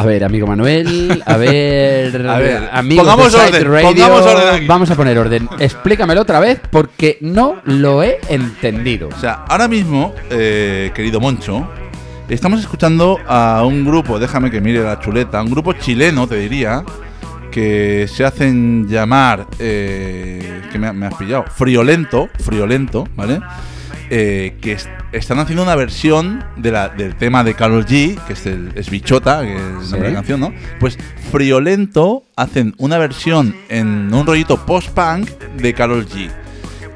[0.00, 4.54] A ver, amigo Manuel, a ver, A ver, amigos pongamos de orden, Radio, pongamos orden
[4.54, 4.66] aquí.
[4.66, 5.46] Vamos a poner orden.
[5.58, 9.10] Explícamelo otra vez porque no lo he entendido.
[9.14, 11.68] O sea, ahora mismo, eh, querido Moncho,
[12.30, 16.82] estamos escuchando a un grupo, déjame que mire la chuleta, un grupo chileno, te diría,
[17.52, 23.38] que se hacen llamar, eh, que me, me has pillado, Friolento, Friolento, ¿vale?
[24.12, 28.32] Eh, que es- están haciendo una versión de la- del tema de Carol G, que
[28.32, 29.90] es, el, es Bichota, que es el Sí.
[29.92, 30.52] nombre de la canción, ¿no?
[30.80, 30.98] Pues
[31.30, 36.28] Friolento hacen una versión en un rollito post-punk de Carol G.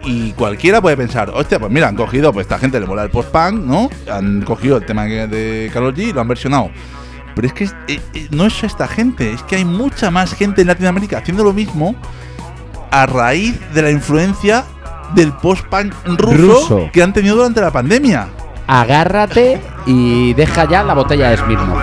[0.05, 3.11] Y cualquiera puede pensar, hostia, pues mira, han cogido, pues esta gente le mola el
[3.11, 3.91] post-punk, ¿no?
[4.11, 6.71] Han cogido el tema de Carol G y lo han versionado.
[7.37, 10.35] Pero es que es- eh, eh, no es esta gente, es que hay mucha más
[10.35, 11.95] gente en Latinoamérica haciendo lo mismo
[12.91, 14.65] a raíz de la influencia
[15.15, 16.91] del post-punk ruso, Ruso.
[16.93, 18.29] que han tenido durante la pandemia.
[18.67, 21.83] Agárrate y deja ya la botella de No Smirnoff.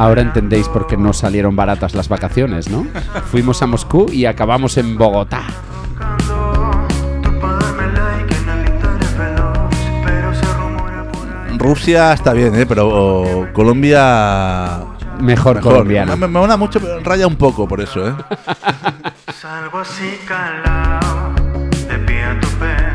[0.00, 2.86] Ahora entendéis por qué no salieron baratas las vacaciones, ¿no?
[3.30, 5.42] Fuimos a Moscú y acabamos en Bogotá.
[11.60, 12.66] Rusia está bien, ¿eh?
[12.66, 14.80] Pero Colombia...
[15.20, 16.16] Mejor, colombiano.
[16.16, 18.14] Me, me mola mucho, pero raya un poco por eso, ¿eh?
[19.34, 21.34] Salgo así calado,
[21.86, 22.89] de pie a tope, porque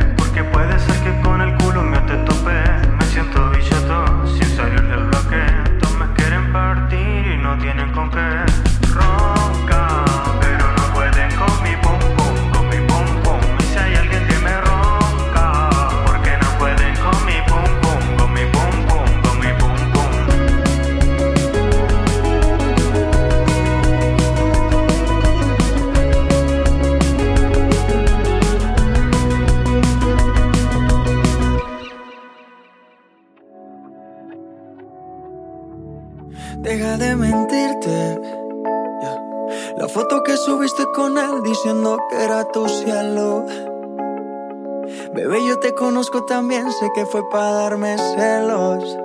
[46.80, 48.97] sé que fue para darme celos.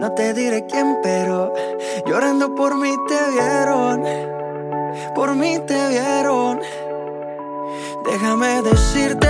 [0.00, 1.52] No te diré quién, pero
[2.06, 4.02] llorando por mí te vieron.
[5.14, 6.60] Por mí te vieron.
[8.04, 9.28] Déjame decirte.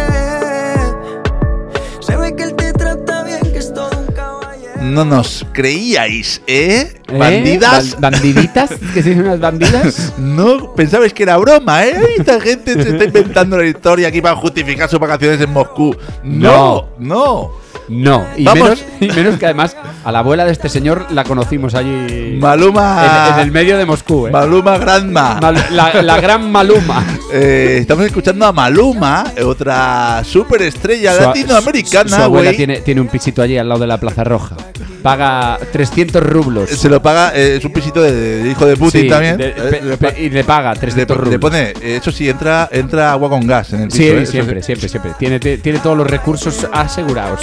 [2.00, 4.80] Se ve que él te trata bien, que es todo un caballero.
[4.80, 7.01] No nos creíais, ¿eh?
[7.14, 7.18] ¿Eh?
[7.18, 7.96] Bandidas.
[8.00, 8.70] Ban- ¿Bandiditas?
[8.94, 10.12] ¿Que se dicen unas bandidas?
[10.18, 11.96] No pensabais que era broma, ¿eh?
[12.18, 15.94] Esta gente se está inventando la historia aquí para justificar sus vacaciones en Moscú.
[16.24, 17.62] No, no.
[17.88, 21.74] No, y menos, y menos que además a la abuela de este señor la conocimos
[21.74, 23.28] allí Maluma.
[23.28, 24.28] en, en el medio de Moscú.
[24.28, 24.30] ¿eh?
[24.30, 25.38] Maluma Grandma.
[25.42, 27.04] Mal- la, la gran Maluma.
[27.34, 33.08] Eh, estamos escuchando a Maluma, otra superestrella Su latinoamericana, Su, su abuela tiene, tiene un
[33.08, 34.54] pisito allí al lado de la Plaza Roja.
[35.02, 36.70] Paga 300 rublos.
[36.70, 39.36] Se lo paga, eh, es un pisito de, de hijo de Putin Sí, también.
[39.36, 41.32] de- Eh, pe- y le paga 300 le- rublos.
[41.32, 43.96] le pone, eh, eso sí, entra, entra agua con gas en el piso.
[43.98, 44.22] Sí, ¿eh?
[44.22, 45.12] Eso siempre, siempre, siempre.
[45.18, 47.40] Tiene, tiene todos los recursos asegurados.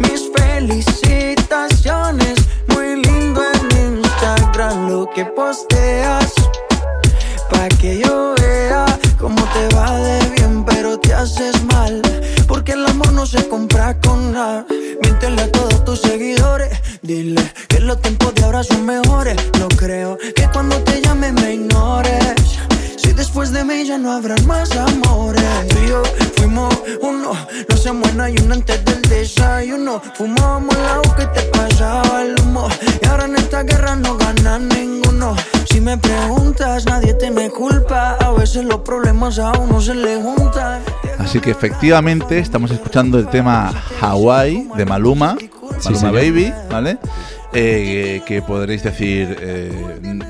[0.00, 2.34] Mis felicitaciones,
[2.68, 3.42] muy lindo
[3.80, 6.32] en Instagram lo que posteas.
[7.50, 8.86] Pa' que yo vea
[9.18, 12.00] cómo te va de bien, pero te haces mal.
[12.48, 14.64] Porque el amor no se compra con nada.
[15.02, 15.93] Miéntele a todos tus.
[17.04, 19.36] Dile que los tiempos de ahora son mejores.
[19.60, 22.58] No creo que cuando te llame me ignores.
[22.96, 25.68] Si después de mí ya no habrán más amores.
[25.68, 26.02] Tú y yo
[26.34, 27.32] fuimos uno.
[27.68, 30.00] No se muera y uno antes del desayuno.
[30.14, 32.68] Fumábamos agua que te pasaba el humo.
[33.02, 35.36] Y ahora en esta guerra no gana ninguno.
[35.70, 38.16] Si me preguntas, nadie te me culpa.
[38.18, 40.82] A veces los problemas a uno se le juntan.
[41.18, 45.36] Así que efectivamente estamos escuchando el tema Hawaii de Maluma,
[45.84, 46.10] Maluma.
[46.10, 46.98] Baby, ¿vale?
[47.52, 49.72] Eh, que podréis decir, eh,
[50.02, 50.20] mm,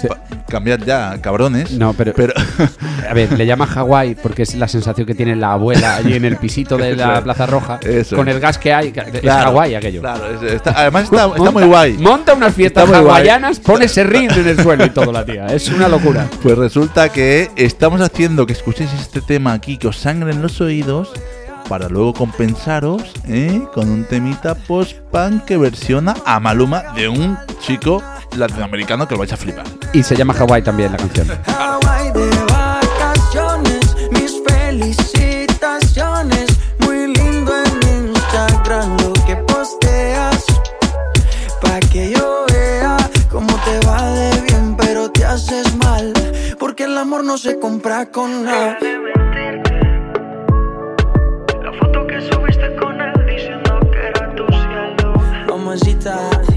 [0.00, 0.08] Sí.
[0.48, 1.70] cambiad ya, cabrones.
[1.72, 2.32] No, pero- pero
[3.08, 6.24] A ver, le llama Hawái porque es la sensación que tiene la abuela allí en
[6.24, 7.22] el pisito de la Eso.
[7.24, 7.78] Plaza Roja.
[7.82, 8.16] Eso.
[8.16, 8.88] Con el gas que hay.
[9.12, 10.00] Es Claro, Hawái aquello.
[10.00, 11.92] Claro, es- está- además está, está Monta- muy guay.
[11.98, 15.46] Monta unas fiestas hawaianas, pone serrín en el suelo y todo la tía.
[15.46, 16.26] Es una locura.
[16.42, 20.60] Pues resulta que estamos haciendo que escuchéis este tema aquí, que os sangre en los
[20.60, 21.12] oídos,
[21.68, 23.62] para luego compensaros ¿eh?
[23.74, 28.02] con un temita post-punk que versiona a Maluma de un chico
[28.36, 29.66] latinoamericano que lo vais a flipar.
[29.92, 31.28] Y se llama Hawái también la canción.
[31.46, 36.46] Hawaii de vacaciones, mis felicitaciones.
[36.80, 40.44] Muy lindo en Instagram lo que posteas.
[41.60, 42.96] Pa' que yo vea
[43.30, 46.12] cómo te va de bien, pero te haces mal.
[46.58, 48.78] Porque el amor no se compra con nada.
[48.80, 49.21] La
[55.72, 56.51] uma guitarra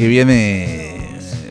[0.00, 0.96] aquí viene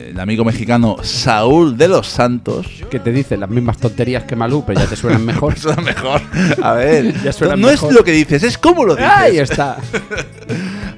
[0.08, 2.66] el amigo mexicano Saúl de los Santos.
[2.90, 5.56] Que te dice las mismas tonterías que Malú, pero ya te suenan mejor.
[5.56, 6.20] Suena mejor.
[6.60, 7.90] A ver, Ya suena no mejor.
[7.90, 9.10] es lo que dices, es cómo lo dices.
[9.10, 9.76] Ahí está.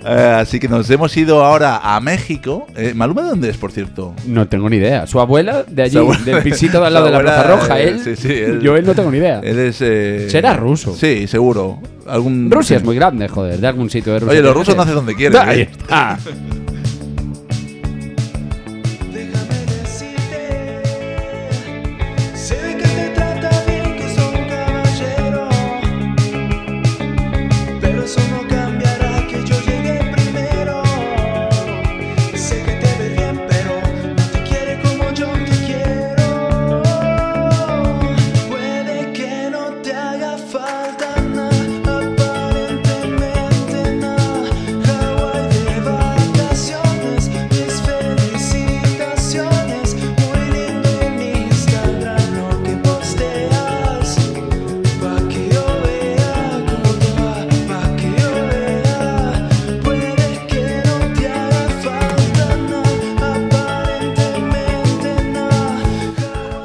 [0.04, 2.66] Eh, así que nos hemos ido ahora a México.
[2.74, 4.14] Eh, ¿Maluma de dónde es, por cierto?
[4.26, 5.06] No tengo ni idea.
[5.06, 7.80] Su abuela de allí, abuela- del pisito de al lado de la Plaza Roja.
[7.80, 9.38] eh, Él, sí, sí, él- yo él no tengo ni idea.
[9.44, 9.76] Él es.
[9.80, 10.96] eh, Será ruso.
[10.96, 11.78] Sí, seguro.
[12.08, 14.32] Algún, Rusia es muy grande, joder, de algún sitio de Rusia.
[14.32, 15.38] Oye, los rusos que nacen donde quieren.
[15.40, 15.68] Ahí ¿eh?
[15.70, 16.18] está.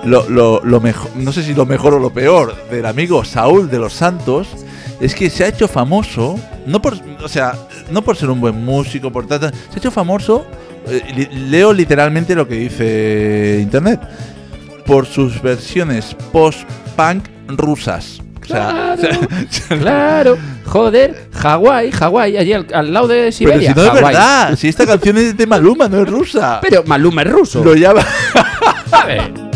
[0.07, 3.69] Lo, lo, lo mejor, no sé si lo mejor o lo peor del amigo Saúl
[3.69, 4.47] de los Santos
[5.01, 7.53] es que se ha hecho famoso, no por, o sea,
[7.91, 10.45] no por ser un buen músico, por tal, se ha hecho famoso,
[10.87, 13.99] eh, leo literalmente lo que dice internet,
[14.85, 18.21] por sus versiones post-punk rusas.
[18.41, 18.95] O sea,
[19.67, 23.73] Claro, joder, Hawái, Hawái, allí al, al lado de pero Siberia.
[23.73, 26.59] si no es verdad, si esta canción es de Maluma, no es rusa.
[26.61, 27.61] Pero Maluma es ruso.
[27.61, 28.01] Lo llama.
[28.91, 29.46] A ver.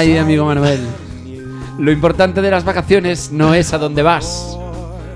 [0.00, 0.80] Ay, amigo Manuel.
[1.78, 4.56] Lo importante de las vacaciones no es a dónde vas,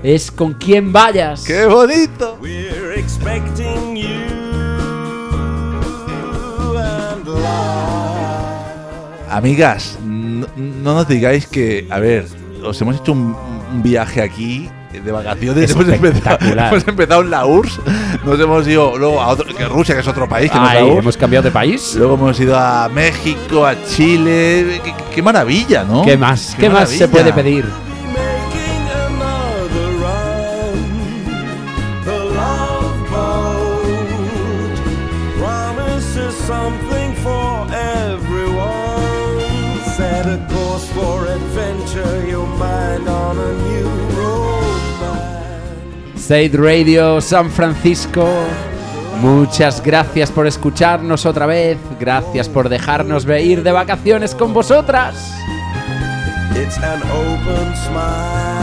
[0.03, 1.43] es con quién vayas.
[1.43, 2.37] ¡Qué bonito!
[9.27, 12.27] Amigas, no, no nos digáis que, a ver,
[12.63, 13.35] os hemos hecho un,
[13.73, 14.69] un viaje aquí
[14.99, 15.71] de vacaciones.
[15.71, 17.79] Hemos empezado, hemos empezado en la URSS,
[18.25, 20.71] nos hemos ido luego a otro, que Rusia, que es otro país, que no es
[20.71, 20.99] Ay, la URSS.
[20.99, 21.95] hemos cambiado de país.
[21.95, 24.81] Luego hemos ido a México, a Chile.
[24.83, 26.03] Qué, qué maravilla, ¿no?
[26.03, 26.55] ¿Qué más?
[26.59, 27.65] ¿Qué, más se puede pedir?
[46.25, 48.27] State Radio San Francisco.
[49.21, 51.77] Muchas gracias por escucharnos otra vez.
[51.99, 55.35] Gracias por dejarnos ir de vacaciones con vosotras.
[56.55, 58.54] It's an open smile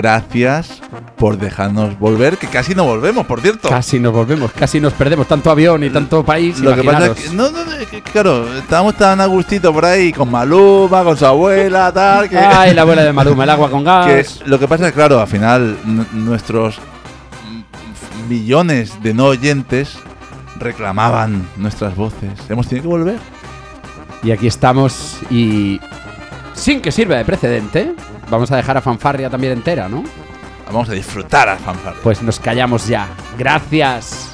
[0.00, 0.80] Gracias
[1.16, 3.68] por dejarnos volver, que casi no volvemos, por cierto.
[3.68, 5.26] Casi nos volvemos, casi nos perdemos.
[5.26, 6.60] Tanto avión y tanto país.
[6.60, 7.58] Lo que pasa es que, no, no,
[7.90, 12.28] que- claro, estábamos tan a gustito por ahí con Maluma, con su abuela, tal.
[12.28, 14.40] Que, Ay, la abuela de Maluma, el agua con que gas.
[14.46, 15.76] lo que pasa es que, claro, al final
[16.12, 16.78] nuestros
[18.28, 19.98] millones de no oyentes
[20.60, 22.30] reclamaban nuestras voces.
[22.48, 23.18] Hemos tenido que volver.
[24.22, 25.80] Y aquí estamos y
[26.54, 27.94] sin que sirva de precedente,
[28.30, 30.04] vamos a dejar a Fanfarria también entera, ¿no?
[30.66, 32.00] Vamos a disfrutar a fanfarria.
[32.02, 33.08] Pues nos callamos ya.
[33.38, 34.27] Gracias.